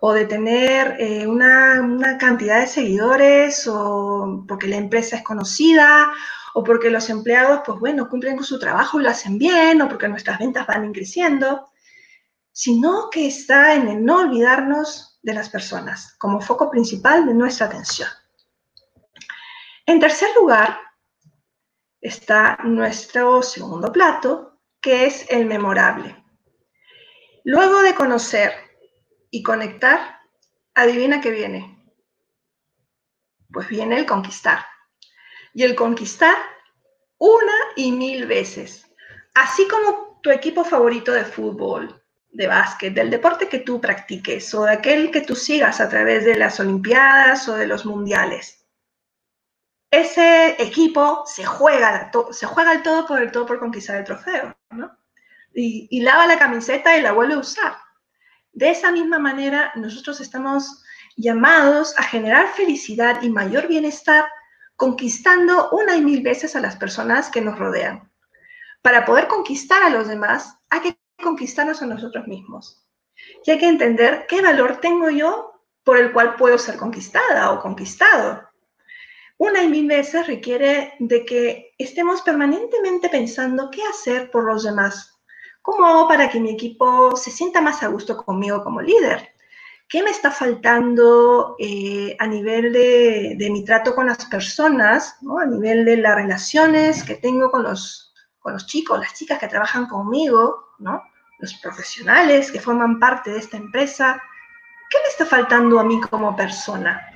o 0.01 0.13
de 0.13 0.27
tener 0.27 0.97
eh, 1.01 1.27
una, 1.27 2.17
cantidad 2.19 2.61
de 2.61 2.67
seguidores 2.67 3.67
o 3.67 4.45
porque 4.47 4.69
la 4.69 4.77
empresa 4.77 5.17
es 5.17 5.23
conocida 5.23 6.13
o 6.55 6.63
porque 6.63 6.91
los 6.91 7.11
empleados, 7.11 7.63
pues 7.65 7.79
bueno, 7.79 8.09
cumplen 8.09 8.37
con 8.37 8.45
su 8.45 8.59
trabajo 8.59 9.01
y 9.01 9.03
lo 9.03 9.11
hacen 9.11 9.39
bien 9.39 9.83
o 9.83 9.89
porque 9.89 10.09
nuestras 10.09 10.39
ventas 10.39 10.67
van 10.67 10.93
creciendo, 10.93 11.69
sino 12.53 13.11
que 13.11 13.27
está 13.27 13.75
en 13.75 13.89
el 13.89 14.05
no 14.05 14.19
olvidarnos 14.19 15.19
de 15.23 15.35
las 15.35 15.49
personas 15.49 16.15
como 16.19 16.41
foco 16.41 16.71
principal 16.71 17.27
de 17.27 17.35
nuestra 17.35 17.67
atención. 17.67 18.09
En 19.87 20.01
tercer 20.01 20.29
lugar, 20.37 20.79
está 22.01 22.59
nuestro 22.65 23.43
segundo 23.43 23.93
plato, 23.93 24.61
que 24.81 25.07
es 25.07 25.27
el 25.31 25.47
memorable. 25.47 26.17
Luego 27.45 27.81
de 27.83 27.95
conocer 27.95 28.68
y 29.31 29.43
conectar, 29.43 30.21
adivina 30.75 31.21
qué 31.21 31.31
viene. 31.31 31.79
Pues 33.53 33.69
viene 33.69 33.99
el 33.99 34.07
conquistar. 34.07 34.65
Y 35.55 35.65
el 35.65 35.75
conquistar 35.75 36.37
una 37.19 37.55
y 37.77 37.93
mil 37.93 38.27
veces. 38.27 38.87
Así 39.35 39.67
como 39.69 40.21
tu 40.23 40.31
equipo 40.31 40.65
favorito 40.65 41.13
de 41.13 41.25
fútbol, 41.25 42.03
de 42.31 42.47
básquet, 42.47 42.95
del 42.95 43.11
deporte 43.11 43.49
que 43.49 43.61
tú 43.61 43.81
practiques 43.81 44.55
o 44.55 44.65
de 44.65 44.73
aquel 44.73 45.11
que 45.11 45.23
tú 45.23 45.35
sigas 45.35 45.81
a 45.81 45.89
través 45.89 46.25
de 46.25 46.37
las 46.37 46.61
Olimpiadas 46.61 47.49
o 47.49 47.55
de 47.55 47.67
los 47.67 47.85
Mundiales. 47.85 48.67
Ese 49.91 50.61
equipo 50.63 51.25
se 51.27 51.45
juega, 51.45 52.11
se 52.31 52.47
juega 52.47 52.73
el 52.73 52.83
todo 52.83 53.07
por 53.07 53.23
el 53.23 53.33
todo 53.33 53.47
por 53.47 53.59
conquistar 53.59 53.97
el 53.97 54.05
trofeo, 54.05 54.55
¿no? 54.71 54.99
Y, 55.55 55.89
y 55.91 56.03
lava 56.03 56.27
la 56.27 56.39
camiseta 56.39 56.97
y 56.97 57.01
la 57.01 57.13
vuelve 57.13 57.35
a 57.35 57.39
usar. 57.39 57.88
De 58.59 58.71
esa 58.71 58.91
misma 58.91 59.21
manera, 59.21 59.71
nosotros 59.77 60.21
estamos 60.21 60.83
llamados 61.17 61.97
a 61.97 62.03
generar 62.03 62.49
felicidad 62.55 63.23
y 63.23 63.31
mayor 63.31 63.69
bienestar 63.69 64.25
conquistando 64.75 65.71
una 65.71 65.95
y 65.95 66.03
mil 66.03 66.25
veces 66.25 66.57
a 66.57 66.61
las 66.61 66.75
personas 66.75 67.31
que 67.31 67.41
nos 67.41 67.57
rodean. 67.57 68.11
Para 68.83 69.05
poder 69.05 69.29
conquistar 69.29 69.85
a 69.85 69.91
los 69.91 70.09
demás, 70.09 70.59
hay 70.71 70.81
que 70.81 70.99
conquistarnos 71.23 71.83
a 71.83 71.87
nosotros 71.87 72.27
mismos. 72.27 72.85
Y 73.45 73.53
hay 73.53 73.59
que 73.59 73.69
entender 73.69 74.27
qué 74.29 74.43
valor 74.43 74.79
tengo 74.81 75.09
yo 75.09 75.53
por 75.85 75.97
el 75.97 76.13
cual 76.13 76.35
puedo 76.35 76.59
ser 76.59 76.79
conquistada 76.79 77.53
o 77.53 77.61
conquistado. 77.61 78.43
Una 79.37 79.63
y 79.63 79.69
mil 79.69 79.87
veces 79.87 80.27
requiere 80.27 80.95
de 80.99 81.25
que 81.25 81.75
estemos 81.79 82.23
permanentemente 82.23 83.09
pensando 83.09 83.71
qué 83.71 83.85
hacer 83.85 84.33
por 84.33 84.47
los 84.47 84.65
demás, 84.65 85.18
¿Cómo 85.69 85.87
hago 85.87 86.09
para 86.09 86.31
que 86.31 86.41
mi 86.41 86.49
equipo 86.49 87.15
se 87.15 87.31
sienta 87.31 87.61
más 87.61 87.83
a 87.83 87.89
gusto 87.89 88.17
conmigo 88.17 88.65
como 88.65 88.81
líder? 88.81 89.35
¿Qué 89.87 90.03
me 90.03 90.09
está 90.09 90.31
faltando 90.31 91.57
eh, 91.59 92.17
a 92.19 92.27
nivel 92.27 92.73
de, 92.73 93.49
mi 93.51 93.63
trato 93.67 93.95
con 93.95 94.07
las 94.07 94.25
personas, 94.25 95.19
a 95.39 95.45
nivel 95.45 95.85
de 95.85 95.99
las 95.99 96.15
relaciones 96.15 97.05
que 97.05 97.17
tengo 97.17 97.51
con 97.51 97.65
los, 97.65 98.15
con 98.39 98.55
los 98.55 98.67
chicos, 98.67 98.99
las 98.99 99.13
chicas 99.13 99.39
que 99.39 99.47
trabajan 99.47 99.87
conmigo, 99.89 100.69
¿no? 100.79 101.03
los 101.39 101.53
profesionales 101.57 102.51
que 102.51 102.61
forman 102.61 102.99
parte 102.99 103.31
de 103.31 103.39
esta 103.39 103.59
empresa? 103.59 104.23
¿Qué 104.89 104.97
me 105.03 105.09
está 105.11 105.27
faltando 105.27 105.79
a 105.79 105.85
mí 105.85 106.01
como 106.01 106.35
persona 106.35 107.07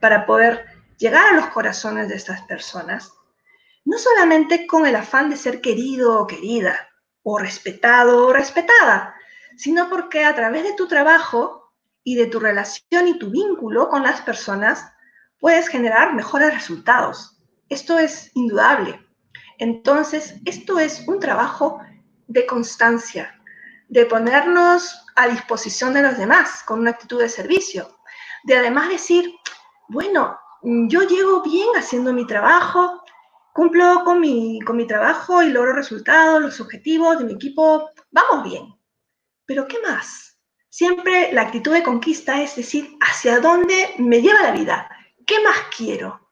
para 0.00 0.26
poder 0.26 0.66
llegar 0.98 1.28
a 1.28 1.36
los 1.36 1.46
corazones 1.50 2.08
de 2.08 2.16
estas 2.16 2.42
personas? 2.42 3.12
No 3.84 3.98
solamente 3.98 4.66
con 4.66 4.84
el 4.84 4.96
afán 4.96 5.30
de 5.30 5.36
ser 5.36 5.60
querido 5.60 6.18
o 6.18 6.26
querida, 6.26 6.89
o 7.22 7.38
respetado 7.38 8.26
o 8.26 8.32
respetada, 8.32 9.14
sino 9.56 9.88
porque 9.88 10.24
a 10.24 10.34
través 10.34 10.64
de 10.64 10.74
tu 10.74 10.86
trabajo 10.86 11.72
y 12.02 12.14
de 12.14 12.26
tu 12.26 12.40
relación 12.40 13.08
y 13.08 13.18
tu 13.18 13.30
vínculo 13.30 13.88
con 13.88 14.02
las 14.02 14.20
personas 14.22 14.92
puedes 15.38 15.68
generar 15.68 16.14
mejores 16.14 16.52
resultados. 16.52 17.38
Esto 17.68 17.98
es 17.98 18.30
indudable. 18.34 19.00
Entonces, 19.58 20.36
esto 20.44 20.78
es 20.78 21.06
un 21.06 21.20
trabajo 21.20 21.80
de 22.26 22.46
constancia, 22.46 23.38
de 23.88 24.06
ponernos 24.06 25.04
a 25.16 25.28
disposición 25.28 25.92
de 25.92 26.02
los 26.02 26.16
demás 26.16 26.62
con 26.64 26.80
una 26.80 26.92
actitud 26.92 27.20
de 27.20 27.28
servicio, 27.28 27.98
de 28.44 28.56
además 28.56 28.88
decir, 28.88 29.34
bueno, 29.88 30.38
yo 30.62 31.02
llego 31.02 31.42
bien 31.42 31.68
haciendo 31.76 32.12
mi 32.12 32.26
trabajo, 32.26 33.02
cumplo 33.52 34.02
con 34.04 34.20
mi, 34.20 34.60
con 34.60 34.76
mi 34.76 34.86
trabajo 34.86 35.42
y 35.42 35.50
logro 35.50 35.72
resultados, 35.72 36.40
los 36.40 36.60
objetivos 36.60 37.18
de 37.18 37.24
mi 37.24 37.32
equipo, 37.34 37.90
vamos 38.10 38.44
bien. 38.44 38.74
Pero 39.46 39.66
¿qué 39.66 39.78
más? 39.80 40.38
Siempre 40.68 41.32
la 41.32 41.42
actitud 41.42 41.72
de 41.72 41.82
conquista 41.82 42.40
es 42.42 42.56
decir, 42.56 42.96
¿hacia 43.00 43.40
dónde 43.40 43.94
me 43.98 44.22
lleva 44.22 44.42
la 44.42 44.52
vida? 44.52 44.88
¿Qué 45.26 45.40
más 45.40 45.56
quiero? 45.76 46.30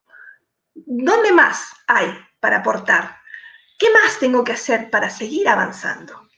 ¿Dónde 0.74 1.32
más 1.32 1.74
hay 1.86 2.12
para 2.40 2.58
aportar? 2.58 3.16
¿Qué 3.78 3.88
más 3.92 4.18
tengo 4.18 4.44
que 4.44 4.52
hacer 4.52 4.90
para 4.90 5.10
seguir 5.10 5.48
avanzando? 5.48 6.28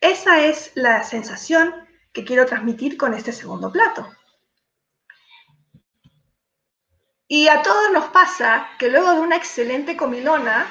Esa 0.00 0.40
es 0.40 0.72
la 0.74 1.02
sensación 1.02 1.74
que 2.12 2.24
quiero 2.24 2.46
transmitir 2.46 2.96
con 2.96 3.14
este 3.14 3.32
segundo 3.32 3.70
plato. 3.70 4.08
Y 7.32 7.46
a 7.46 7.62
todos 7.62 7.92
nos 7.92 8.06
pasa 8.06 8.68
que 8.76 8.88
luego 8.88 9.14
de 9.14 9.20
una 9.20 9.36
excelente 9.36 9.96
comilona, 9.96 10.66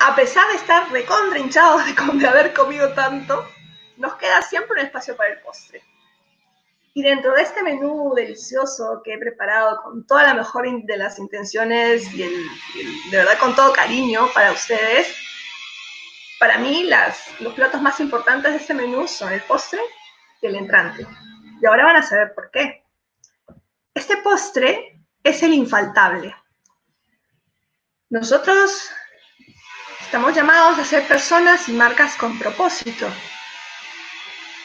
a 0.00 0.16
pesar 0.16 0.48
de 0.48 0.54
estar 0.54 0.90
recontra 0.90 1.38
hinchados 1.38 1.82
de, 1.84 2.26
haber 2.26 2.54
comido 2.54 2.94
tanto, 2.94 3.46
nos 3.98 4.14
queda 4.14 4.40
siempre 4.40 4.80
un 4.80 4.86
espacio 4.86 5.14
para 5.14 5.34
el 5.34 5.40
postre. 5.40 5.82
Y 6.94 7.02
dentro 7.02 7.34
de 7.34 7.42
este 7.42 7.62
menú 7.62 8.14
delicioso 8.14 9.02
que 9.04 9.12
he 9.12 9.18
preparado 9.18 9.82
con 9.82 10.06
toda 10.06 10.22
la 10.22 10.32
mejor 10.32 10.64
de 10.86 10.96
las 10.96 11.18
intenciones 11.18 12.10
y, 12.14 12.22
de 13.10 13.18
verdad 13.18 13.38
con 13.38 13.54
todo 13.54 13.74
cariño 13.74 14.30
para 14.32 14.52
ustedes, 14.52 15.14
para 16.40 16.56
mí 16.56 16.84
las, 16.84 17.38
los 17.42 17.52
platos 17.52 17.82
más 17.82 18.00
importantes 18.00 18.52
de 18.52 18.58
este 18.58 18.72
menú 18.72 19.06
son 19.06 19.34
el 19.34 19.42
postre 19.42 19.80
y 20.40 20.46
el 20.46 20.56
entrante. 20.56 21.06
Y 21.60 21.66
ahora 21.66 21.84
van 21.84 21.96
a 21.96 22.02
saber 22.02 22.32
por 22.34 22.50
qué. 22.50 22.86
Este 23.92 24.16
postre 24.16 24.95
es 25.26 25.42
el 25.42 25.52
infaltable. 25.52 26.36
Nosotros 28.10 28.90
estamos 30.00 30.32
llamados 30.34 30.78
a 30.78 30.84
ser 30.84 31.06
personas 31.08 31.68
y 31.68 31.72
marcas 31.72 32.14
con 32.14 32.38
propósito. 32.38 33.08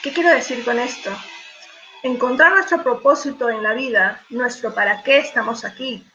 ¿Qué 0.04 0.14
quiero 0.14 0.30
decir 0.30 0.64
con 0.64 0.78
esto? 0.78 1.10
Encontrar 2.04 2.54
nuestro 2.54 2.84
propósito 2.84 3.50
en 3.50 3.64
la 3.64 3.74
vida, 3.74 4.24
nuestro 4.30 4.74
para 4.74 5.02
qué 5.02 5.18
estamos 5.18 5.66
aquí, 5.66 6.06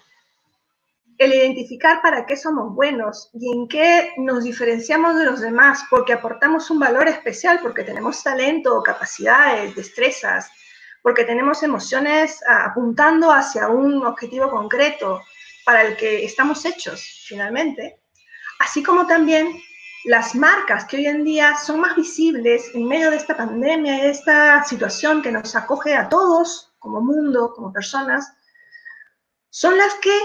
el 1.18 1.32
identificar 1.32 2.00
para 2.00 2.24
qué 2.24 2.36
somos 2.36 2.72
buenos 2.72 3.30
y 3.32 3.52
en 3.52 3.66
qué 3.66 4.12
nos 4.18 4.44
diferenciamos 4.44 5.18
de 5.18 5.24
los 5.24 5.40
demás, 5.40 5.82
porque 5.90 6.12
aportamos 6.12 6.70
un 6.70 6.78
valor 6.78 7.08
especial, 7.08 7.58
porque 7.60 7.82
tenemos 7.82 8.22
talento, 8.22 8.80
capacidades, 8.80 9.74
destrezas, 9.74 10.50
porque 11.06 11.22
tenemos 11.22 11.62
emociones 11.62 12.40
apuntando 12.48 13.30
hacia 13.30 13.68
un 13.68 14.04
objetivo 14.04 14.50
concreto 14.50 15.22
para 15.64 15.82
el 15.82 15.96
que 15.96 16.24
estamos 16.24 16.64
hechos 16.64 17.22
finalmente, 17.28 18.00
así 18.58 18.82
como 18.82 19.06
también 19.06 19.56
las 20.06 20.34
marcas 20.34 20.84
que 20.86 20.96
hoy 20.96 21.06
en 21.06 21.22
día 21.22 21.54
son 21.58 21.78
más 21.78 21.94
visibles 21.94 22.74
en 22.74 22.88
medio 22.88 23.12
de 23.12 23.18
esta 23.18 23.36
pandemia 23.36 23.98
y 23.98 24.00
de 24.00 24.10
esta 24.10 24.64
situación 24.64 25.22
que 25.22 25.30
nos 25.30 25.54
acoge 25.54 25.94
a 25.94 26.08
todos 26.08 26.74
como 26.80 27.00
mundo, 27.00 27.52
como 27.54 27.72
personas, 27.72 28.26
son 29.48 29.78
las 29.78 29.94
que 30.02 30.18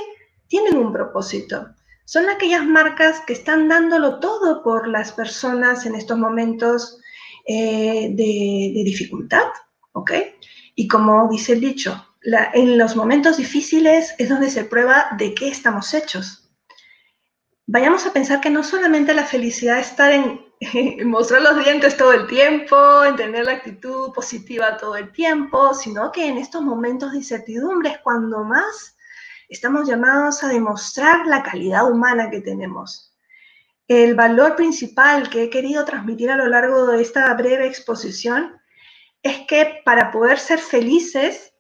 tienen 0.48 0.78
un 0.78 0.92
propósito. 0.92 1.76
Son 2.06 2.28
aquellas 2.28 2.66
marcas 2.66 3.20
que 3.28 3.34
están 3.34 3.68
dándolo 3.68 4.20
todo 4.20 4.64
por 4.64 4.88
las 4.88 5.12
personas 5.12 5.86
en 5.86 5.94
estos 5.94 6.18
momentos 6.18 7.00
eh, 7.46 8.10
de, 8.16 8.82
dificultad, 8.84 9.46
¿ok? 9.92 10.12
Y 10.76 10.88
como 10.88 11.30
dice 11.30 11.54
el 11.54 11.62
dicho, 11.62 12.08
en 12.54 12.78
los 12.78 12.96
momentos 12.96 13.38
difíciles 13.38 14.14
es 14.18 14.30
donde 14.30 14.50
se 14.50 14.64
prueba 14.64 15.08
de 15.18 15.34
qué 15.34 15.50
estamos 15.50 15.94
hechos 15.94 16.42
vayamos 17.72 18.06
a 18.06 18.12
pensar 18.12 18.42
que 18.42 18.50
no 18.50 18.64
solamente 18.64 19.14
la 19.14 19.26
felicidad 19.26 19.80
está 19.80 20.14
en, 20.14 20.42
mostrar 21.08 21.42
los 21.42 21.64
dientes 21.64 21.96
todo 21.96 22.12
el 22.12 22.28
tiempo, 22.28 23.06
en 23.06 23.16
tener 23.16 23.46
la 23.46 23.54
actitud 23.54 24.12
positiva 24.14 24.78
todo 24.78 24.98
el 24.98 25.12
tiempo, 25.14 25.74
sino 25.74 26.12
que 26.12 26.28
en 26.28 26.38
estos 26.38 26.62
momentos 26.62 27.12
de 27.12 27.20
incertidumbre 27.20 27.92
es 27.92 28.00
cuando 28.00 28.44
más 28.44 28.98
estamos 29.48 29.88
llamados 29.88 30.44
a 30.44 30.50
demostrar 30.50 31.26
la 31.28 31.44
calidad 31.44 31.90
humana 31.90 32.30
que 32.30 32.42
tenemos. 32.42 33.16
El 33.88 34.16
valor 34.16 34.56
principal 34.56 35.30
que 35.30 35.44
he 35.44 35.50
querido 35.50 35.86
transmitir 35.86 36.30
a 36.30 36.38
lo 36.38 36.48
largo 36.48 36.88
de 36.88 37.02
esta 37.02 37.34
breve 37.34 37.68
exposición 37.68 38.61
es 39.24 39.46
que 39.48 39.82
para 39.86 40.12
poder 40.12 40.40
ser 40.40 40.60
felices 40.60 41.54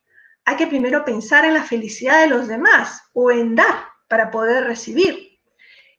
hay 0.45 0.55
que 0.55 0.67
primero 0.67 1.05
pensar 1.05 1.45
en 1.45 1.53
la 1.53 1.63
felicidad 1.63 2.21
de 2.21 2.27
los 2.27 2.47
demás 2.47 3.01
o 3.13 3.31
en 3.31 3.55
dar 3.55 3.85
para 4.07 4.31
poder 4.31 4.65
recibir. 4.65 5.39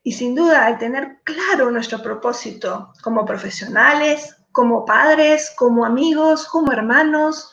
Y 0.02 0.12
sin 0.12 0.34
duda, 0.34 0.66
al 0.66 0.78
tener 0.78 1.20
claro 1.22 1.70
nuestro 1.70 2.02
propósito 2.02 2.92
como 3.02 3.24
profesionales, 3.24 4.36
como 4.50 4.84
padres, 4.84 5.52
como 5.56 5.84
amigos, 5.84 6.46
como 6.48 6.72
hermanos, 6.72 7.52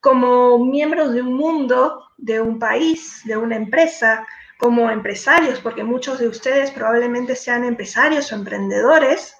como 0.00 0.58
miembros 0.64 1.12
de 1.12 1.22
un 1.22 1.34
mundo, 1.34 2.06
de 2.16 2.40
un 2.40 2.58
país, 2.58 3.22
de 3.24 3.36
una 3.36 3.56
empresa, 3.56 4.26
como 4.58 4.90
empresarios, 4.90 5.58
porque 5.60 5.82
muchos 5.82 6.18
de 6.18 6.28
ustedes 6.28 6.70
probablemente 6.70 7.34
sean 7.34 7.64
empresarios 7.64 8.30
o 8.30 8.36
emprendedores, 8.36 9.34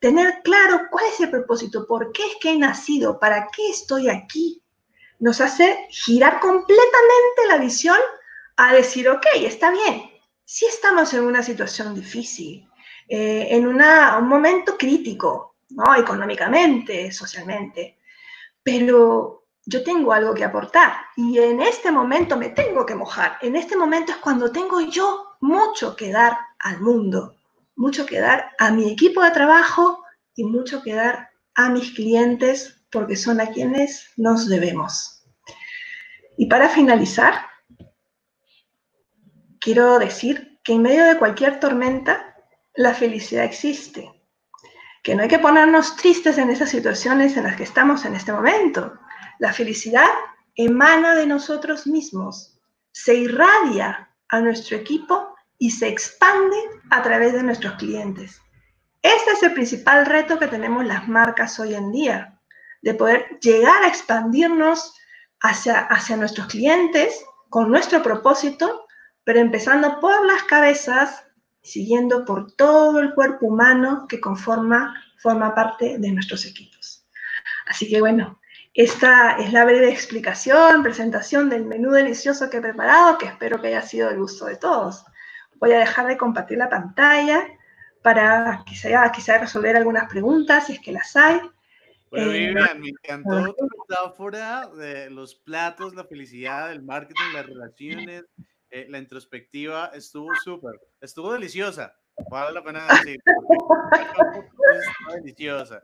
tener 0.00 0.40
claro 0.42 0.88
cuál 0.90 1.04
es 1.06 1.20
el 1.20 1.30
propósito, 1.30 1.86
por 1.86 2.10
qué 2.12 2.24
es 2.26 2.36
que 2.40 2.52
he 2.52 2.58
nacido, 2.58 3.20
para 3.20 3.48
qué 3.54 3.68
estoy 3.68 4.08
aquí, 4.08 4.62
nos 5.18 5.40
hace 5.40 5.86
girar 5.90 6.40
completamente 6.40 7.46
la 7.46 7.58
visión 7.58 7.98
a 8.56 8.72
decir, 8.72 9.08
ok, 9.08 9.26
está 9.42 9.70
bien, 9.70 10.10
si 10.44 10.66
estamos 10.66 11.12
en 11.14 11.24
una 11.24 11.42
situación 11.42 11.94
difícil, 11.94 12.68
eh, 13.08 13.48
en 13.50 13.66
un 13.66 14.28
momento 14.28 14.76
crítico, 14.78 15.56
¿no? 15.70 15.94
económicamente, 15.94 17.12
socialmente, 17.12 17.98
pero 18.62 19.44
yo 19.64 19.84
tengo 19.84 20.12
algo 20.12 20.34
que 20.34 20.44
aportar 20.44 20.92
y 21.16 21.38
en 21.38 21.60
este 21.60 21.90
momento 21.92 22.36
me 22.36 22.50
tengo 22.50 22.86
que 22.86 22.94
mojar. 22.94 23.38
En 23.42 23.56
este 23.56 23.76
momento 23.76 24.12
es 24.12 24.18
cuando 24.18 24.50
tengo 24.50 24.80
yo 24.80 25.36
mucho 25.40 25.94
que 25.94 26.10
dar 26.10 26.36
al 26.58 26.80
mundo, 26.80 27.36
mucho 27.80 28.04
que 28.04 28.20
dar 28.20 28.52
a 28.58 28.70
mi 28.70 28.92
equipo 28.92 29.22
de 29.22 29.30
trabajo 29.30 30.04
y 30.34 30.44
mucho 30.44 30.82
que 30.82 30.92
dar 30.92 31.30
a 31.54 31.70
mis 31.70 31.92
clientes 31.92 32.84
porque 32.92 33.16
son 33.16 33.40
a 33.40 33.46
quienes 33.46 34.12
nos 34.18 34.48
debemos. 34.48 35.24
Y 36.36 36.44
para 36.44 36.68
finalizar, 36.68 37.46
quiero 39.58 39.98
decir 39.98 40.60
que 40.62 40.74
en 40.74 40.82
medio 40.82 41.04
de 41.06 41.16
cualquier 41.16 41.58
tormenta, 41.58 42.36
la 42.74 42.92
felicidad 42.92 43.44
existe. 43.44 44.12
Que 45.02 45.14
no 45.14 45.22
hay 45.22 45.28
que 45.28 45.38
ponernos 45.38 45.96
tristes 45.96 46.36
en 46.36 46.50
esas 46.50 46.68
situaciones 46.68 47.38
en 47.38 47.44
las 47.44 47.56
que 47.56 47.64
estamos 47.64 48.04
en 48.04 48.14
este 48.14 48.30
momento. 48.30 48.92
La 49.38 49.54
felicidad 49.54 50.08
emana 50.54 51.14
de 51.14 51.26
nosotros 51.26 51.86
mismos, 51.86 52.60
se 52.92 53.14
irradia 53.14 54.14
a 54.28 54.40
nuestro 54.40 54.76
equipo 54.76 55.29
y 55.60 55.70
se 55.70 55.86
expande 55.86 56.56
a 56.90 57.00
través 57.04 57.34
de 57.34 57.44
nuestros 57.44 57.74
clientes. 57.74 58.42
Este 59.02 59.30
es 59.30 59.42
el 59.44 59.54
principal 59.54 60.06
reto 60.06 60.40
que 60.40 60.48
tenemos 60.48 60.84
las 60.84 61.06
marcas 61.06 61.60
hoy 61.60 61.74
en 61.74 61.92
día, 61.92 62.40
de 62.82 62.94
poder 62.94 63.38
llegar 63.40 63.84
a 63.84 63.86
expandirnos 63.86 64.98
hacia, 65.38 65.78
hacia 65.78 66.16
nuestros 66.16 66.48
clientes 66.48 67.24
con 67.48 67.70
nuestro 67.70 68.02
propósito 68.02 68.88
pero 69.24 69.40
empezando 69.40 70.00
por 70.00 70.26
las 70.26 70.42
cabezas, 70.44 71.24
siguiendo 71.62 72.24
por 72.24 72.52
todo 72.52 73.00
el 73.00 73.14
cuerpo 73.14 73.46
humano 73.46 74.06
que 74.08 74.20
conforma, 74.20 74.94
forma 75.18 75.54
parte 75.54 75.98
de 75.98 76.10
nuestros 76.10 76.46
equipos. 76.46 77.06
Así 77.66 77.88
que 77.88 78.00
bueno, 78.00 78.40
esta 78.74 79.36
es 79.38 79.52
la 79.52 79.64
breve 79.64 79.90
explicación, 79.90 80.82
presentación 80.82 81.48
del 81.48 81.66
menú 81.66 81.90
delicioso 81.92 82.48
que 82.48 82.56
he 82.56 82.60
preparado, 82.60 83.18
que 83.18 83.26
espero 83.26 83.60
que 83.60 83.68
haya 83.68 83.82
sido 83.82 84.08
del 84.08 84.18
gusto 84.18 84.46
de 84.46 84.56
todos. 84.56 85.04
Voy 85.60 85.72
a 85.72 85.78
dejar 85.78 86.06
de 86.06 86.16
compartir 86.16 86.58
la 86.58 86.68
pantalla 86.68 87.46
para 88.02 88.64
quizá, 88.66 89.12
quizá 89.12 89.38
resolver 89.38 89.76
algunas 89.76 90.10
preguntas, 90.10 90.66
si 90.66 90.72
es 90.72 90.80
que 90.80 90.90
las 90.90 91.14
hay. 91.14 91.38
Bueno, 92.10 92.32
eh, 92.32 92.38
Vivian, 92.46 92.80
me 92.80 92.88
encantó 92.88 93.54
tu 93.54 93.68
metáfora 93.78 94.66
de 94.68 95.10
los 95.10 95.36
platos, 95.36 95.94
la 95.94 96.04
felicidad, 96.04 96.72
el 96.72 96.82
marketing, 96.82 97.32
las 97.34 97.46
relaciones, 97.46 98.24
eh, 98.70 98.86
la 98.88 98.98
introspectiva 98.98 99.90
estuvo 99.94 100.34
súper, 100.42 100.80
estuvo 101.00 101.32
deliciosa, 101.32 101.94
vale 102.30 102.52
la 102.52 102.64
pena 102.64 102.86
decir. 102.88 103.20
estuvo 103.92 105.14
deliciosa. 105.14 105.82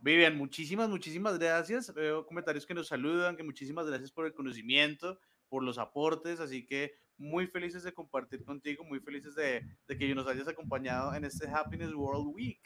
Vivian, 0.00 0.36
muchísimas, 0.36 0.88
muchísimas 0.88 1.38
gracias. 1.38 1.92
Veo 1.92 2.26
comentarios 2.26 2.66
que 2.66 2.74
nos 2.74 2.88
saludan, 2.88 3.36
que 3.36 3.42
muchísimas 3.42 3.86
gracias 3.86 4.10
por 4.10 4.26
el 4.26 4.34
conocimiento, 4.34 5.18
por 5.48 5.62
los 5.62 5.78
aportes, 5.78 6.40
así 6.40 6.66
que 6.66 6.94
muy 7.18 7.46
felices 7.46 7.82
de 7.82 7.92
compartir 7.92 8.44
contigo, 8.44 8.84
muy 8.84 9.00
felices 9.00 9.34
de, 9.34 9.62
de 9.86 9.98
que 9.98 10.14
nos 10.14 10.26
hayas 10.26 10.48
acompañado 10.48 11.14
en 11.14 11.24
este 11.24 11.48
Happiness 11.48 11.92
World 11.94 12.34
Week 12.34 12.60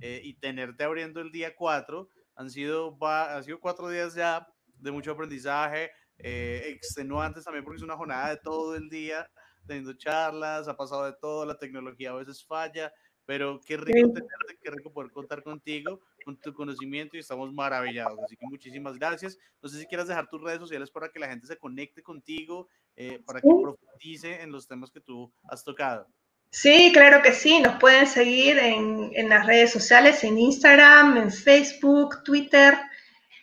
eh, 0.00 0.20
y 0.22 0.34
tenerte 0.34 0.84
abriendo 0.84 1.20
el 1.20 1.30
día 1.32 1.54
4. 1.56 2.08
Han 2.36 2.50
sido, 2.50 2.98
va, 2.98 3.36
han 3.36 3.44
sido 3.44 3.60
cuatro 3.60 3.88
días 3.88 4.14
ya 4.14 4.46
de 4.78 4.90
mucho 4.90 5.12
aprendizaje, 5.12 5.90
eh, 6.18 6.62
extenuantes 6.66 7.44
también 7.44 7.64
porque 7.64 7.78
es 7.78 7.82
una 7.82 7.96
jornada 7.96 8.30
de 8.30 8.36
todo 8.38 8.76
el 8.76 8.88
día, 8.88 9.30
teniendo 9.66 9.94
charlas, 9.94 10.68
ha 10.68 10.76
pasado 10.76 11.06
de 11.06 11.14
todo, 11.20 11.46
la 11.46 11.56
tecnología 11.56 12.10
a 12.10 12.16
veces 12.16 12.44
falla, 12.44 12.92
pero 13.24 13.60
qué 13.64 13.76
rico 13.76 14.12
tenerte, 14.12 14.58
qué 14.62 14.70
rico 14.70 14.92
poder 14.92 15.10
contar 15.12 15.42
contigo, 15.42 16.00
con 16.24 16.36
tu 16.38 16.52
conocimiento 16.52 17.16
y 17.16 17.20
estamos 17.20 17.52
maravillados. 17.52 18.18
Así 18.24 18.36
que 18.36 18.46
muchísimas 18.46 18.98
gracias. 18.98 19.38
No 19.62 19.68
sé 19.68 19.78
si 19.78 19.86
quieras 19.86 20.08
dejar 20.08 20.28
tus 20.28 20.42
redes 20.42 20.60
sociales 20.60 20.90
para 20.90 21.10
que 21.10 21.18
la 21.18 21.28
gente 21.28 21.46
se 21.46 21.56
conecte 21.58 22.02
contigo, 22.02 22.68
eh, 22.96 23.20
para 23.24 23.40
que 23.40 23.48
profundice 23.48 24.42
en 24.42 24.50
los 24.50 24.66
temas 24.66 24.90
que 24.90 25.00
tú 25.00 25.32
has 25.48 25.62
tocado. 25.62 26.08
Sí, 26.50 26.90
claro 26.92 27.22
que 27.22 27.32
sí. 27.32 27.60
Nos 27.60 27.78
pueden 27.78 28.06
seguir 28.06 28.58
en, 28.58 29.10
en 29.14 29.28
las 29.28 29.46
redes 29.46 29.72
sociales, 29.72 30.24
en 30.24 30.38
Instagram, 30.38 31.16
en 31.18 31.30
Facebook, 31.30 32.22
Twitter. 32.24 32.74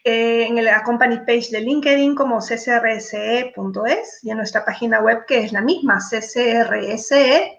Eh, 0.04 0.48
en 0.48 0.66
la 0.66 0.82
company 0.82 1.20
page 1.20 1.50
de 1.52 1.62
LinkedIn 1.62 2.16
como 2.16 2.40
ccrse.es 2.40 4.24
y 4.24 4.32
en 4.32 4.38
nuestra 4.38 4.66
página 4.66 5.00
web 5.00 5.28
que 5.28 5.44
es 5.44 5.52
la 5.52 5.62
misma, 5.62 6.00
ccrse.es. 6.00 7.52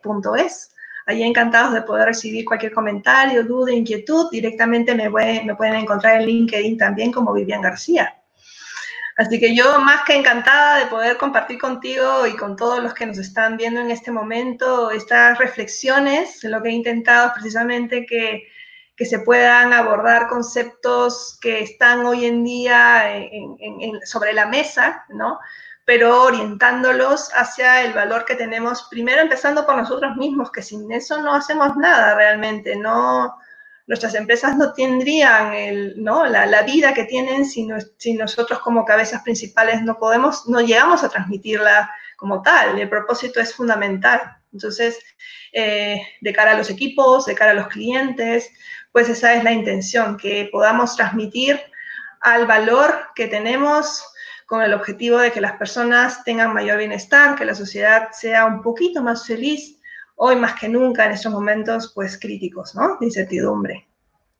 Allí 1.07 1.23
encantados 1.23 1.73
de 1.75 1.83
poder 1.83 2.07
recibir 2.07 2.45
cualquier 2.45 2.73
comentario, 2.73 3.45
duda, 3.45 3.73
inquietud. 3.73 4.31
Directamente 4.31 4.95
me, 4.95 5.09
me 5.09 5.55
pueden 5.57 5.75
encontrar 5.75 6.21
en 6.21 6.27
LinkedIn 6.27 6.79
también 6.79 7.11
como 7.11 7.33
Vivian 7.33 7.63
García. 7.63 8.15
Así 9.17 9.39
que 9.39 9.55
yo 9.55 9.79
más 9.79 10.05
que 10.05 10.15
encantada 10.15 10.79
de 10.79 10.87
poder 10.87 11.19
compartir 11.19 11.59
contigo 11.59 12.27
y 12.27 12.35
con 12.35 12.57
todos 12.57 12.83
los 12.83 12.95
que 12.95 13.05
nos 13.05 13.19
están 13.19 13.57
viendo 13.57 13.81
en 13.81 13.91
este 13.91 14.11
momento 14.11 14.91
estas 14.91 15.39
reflexiones. 15.39 16.43
Lo 16.45 16.63
que 16.63 16.71
he 16.71 16.73
intentado 16.73 17.27
es 17.27 17.33
precisamente 17.35 18.07
que, 18.07 18.49
que 18.97 19.05
se 19.05 19.19
puedan 19.19 19.75
abordar 19.75 20.29
conceptos 20.29 21.39
que 21.43 21.61
están 21.61 22.07
hoy 22.07 22.25
en 22.25 22.43
día 22.43 23.05
sobre 24.05 24.33
la 24.33 24.47
mesa, 24.47 25.05
¿no? 25.11 25.39
Pero 25.85 26.23
orientándolos 26.23 27.31
hacia 27.35 27.83
el 27.83 27.93
valor 27.93 28.25
que 28.25 28.37
tenemos, 28.37 28.87
primero 28.91 29.21
empezando 29.21 29.67
por 29.67 29.77
nosotros 29.77 30.17
mismos, 30.17 30.51
que 30.53 30.63
sin 30.63 30.91
eso 30.93 31.21
no 31.21 31.35
hacemos 31.35 31.77
nada 31.77 32.15
realmente, 32.15 32.77
no, 32.77 33.35
nuestras 33.87 34.15
empresas 34.15 34.57
no 34.57 34.73
tendrían 34.73 35.53
el, 35.55 35.95
¿no? 36.03 36.25
La, 36.27 36.63
vida 36.63 36.95
que 36.95 37.05
tienen 37.05 37.45
si, 37.45 37.69
si, 37.99 38.15
nosotros 38.15 38.61
como 38.61 38.85
cabezas 38.85 39.23
principales 39.23 39.83
no 39.83 39.99
podemos, 39.99 40.49
no 40.49 40.61
llegamos 40.61 41.03
a 41.03 41.09
transmitirla 41.09 41.91
como 42.17 42.43
tal. 42.43 42.79
El 42.79 42.89
propósito 42.89 43.41
es 43.41 43.55
fundamental. 43.55 44.21
Entonces, 44.53 44.99
eh, 45.53 46.01
de 46.21 46.33
cara 46.33 46.53
a 46.53 46.57
los 46.57 46.71
equipos, 46.71 47.27
de 47.27 47.35
cara 47.35 47.51
a 47.51 47.55
los 47.55 47.69
clientes, 47.69 48.51
pues 48.93 49.09
esa 49.09 49.35
es 49.35 49.43
la 49.43 49.53
intención, 49.53 50.17
que 50.17 50.49
podamos 50.53 50.95
transmitir 50.97 51.61
al 52.21 52.47
valor 52.47 53.09
que 53.17 53.27
tenemos 53.27 54.05
con 54.53 54.61
el 54.61 54.75
objetivo 54.75 55.17
de 55.17 55.33
que 55.33 55.41
las 55.41 55.57
personas 55.57 56.25
tengan 56.25 56.53
mayor 56.53 56.77
bienestar, 56.77 57.39
que 57.39 57.47
la 57.47 57.55
sociedad 57.55 58.11
sea 58.13 58.45
un 58.45 58.61
poquito 58.61 59.03
más 59.03 59.27
feliz, 59.27 59.81
hoy 60.15 60.37
más 60.37 60.61
que 60.61 60.69
nunca 60.69 61.07
en 61.07 61.13
estos 61.13 61.33
momentos 61.33 61.91
pues 61.95 62.21
críticos, 62.21 62.75
¿no? 62.75 62.99
De 63.01 63.07
incertidumbre. 63.07 63.89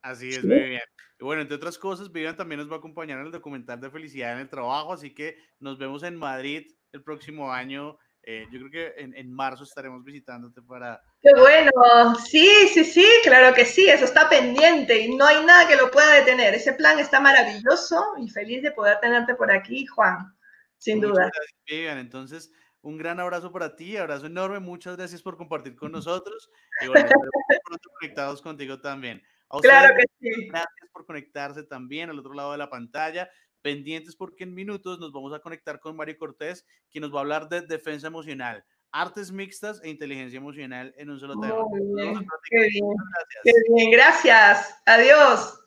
Así 0.03 0.29
es, 0.29 0.45
muy 0.45 0.61
bien. 0.65 0.83
Y 1.19 1.25
bueno, 1.25 1.41
entre 1.41 1.57
otras 1.57 1.79
cosas, 1.79 2.13
Vivian 2.13 2.37
también 2.37 2.59
nos 2.59 2.71
va 2.71 2.75
a 2.75 2.79
acompañar 2.79 3.21
en 3.21 3.25
el 3.25 3.33
documental 3.33 3.81
de 3.81 3.89
Felicidad 3.89 4.35
en 4.35 4.41
el 4.41 4.51
Trabajo, 4.51 4.93
así 4.93 5.15
que 5.15 5.39
nos 5.61 5.79
vemos 5.79 6.03
en 6.03 6.17
Madrid 6.17 6.71
el 6.93 7.03
próximo 7.03 7.51
año. 7.51 7.97
Eh, 8.25 8.47
yo 8.53 8.61
creo 8.61 8.71
que 8.71 9.03
en, 9.03 9.17
en, 9.17 9.33
marzo 9.33 9.65
estaremos 9.65 10.05
visitándote 10.05 10.63
para... 10.63 11.03
¡Qué 11.21 11.31
bueno! 11.37 12.15
Sí, 12.25 12.49
sí, 12.73 12.85
sí, 12.85 13.05
claro 13.25 13.53
que 13.53 13.65
sí, 13.65 13.89
eso 13.89 14.05
está 14.05 14.29
pendiente 14.29 15.01
y 15.01 15.17
no 15.17 15.27
hay 15.27 15.45
nada 15.45 15.67
que 15.67 15.75
lo 15.75 15.91
pueda 15.91 16.15
detener. 16.15 16.55
Ese 16.55 16.73
plan 16.75 17.01
está 17.01 17.19
maravilloso 17.19 18.01
y 18.19 18.29
feliz 18.31 18.63
de 18.63 18.71
poder 18.71 19.01
tenerte 19.01 19.35
por 19.35 19.51
aquí, 19.51 19.87
Juan, 19.87 20.33
sin 20.79 21.01
duda. 21.01 21.25
Gracias, 21.25 21.57
Vivian. 21.67 21.99
Entonces, 21.99 22.53
un 22.83 22.97
gran 22.97 23.19
abrazo 23.19 23.51
para 23.51 23.75
ti, 23.75 23.97
abrazo 23.97 24.27
enorme, 24.27 24.61
muchas 24.61 24.97
gracias 24.97 25.21
por 25.21 25.37
compartir 25.37 25.75
con 25.75 25.91
nosotros 25.91 26.49
y 26.81 26.89
bueno, 26.89 27.09
pronto 27.65 27.91
conectados 27.99 28.41
contigo 28.41 28.81
también. 28.81 29.23
claro 29.63 29.95
que 29.97 30.05
sí. 30.21 30.49
Gracias 30.49 30.91
por 30.93 31.07
conectarse 31.07 31.65
también 31.65 32.11
al 32.11 32.19
otro 32.19 32.35
lado 32.35 32.53
de 32.53 32.59
la 32.59 32.71
pantalla. 32.71 33.29
Pendientes 33.63 34.17
porque 34.17 34.45
en 34.45 34.55
minutos 34.55 34.99
nos 34.99 35.13
vamos 35.13 35.33
a 35.33 35.39
conectar 35.39 35.81
con 35.81 35.97
Mario 35.97 36.19
Cortés, 36.19 36.67
quien 36.91 37.03
nos 37.03 37.15
va 37.15 37.19
a 37.19 37.21
hablar 37.23 37.49
de 37.49 37.63
defensa 37.63 38.09
emocional, 38.09 38.65
artes 38.91 39.33
mixtas 39.33 39.81
e 39.83 39.89
inteligencia 39.89 40.37
emocional 40.37 40.93
en 40.97 41.11
un 41.11 41.19
solo 41.19 41.39
tema. 41.41 41.65
Muy 41.65 41.81
bien. 41.95 42.27
Qué 42.51 42.69
bien. 42.69 42.87
Gracias. 42.89 43.43
Qué 43.45 43.53
bien, 43.75 43.91
gracias. 43.91 44.83
Adiós. 44.87 45.62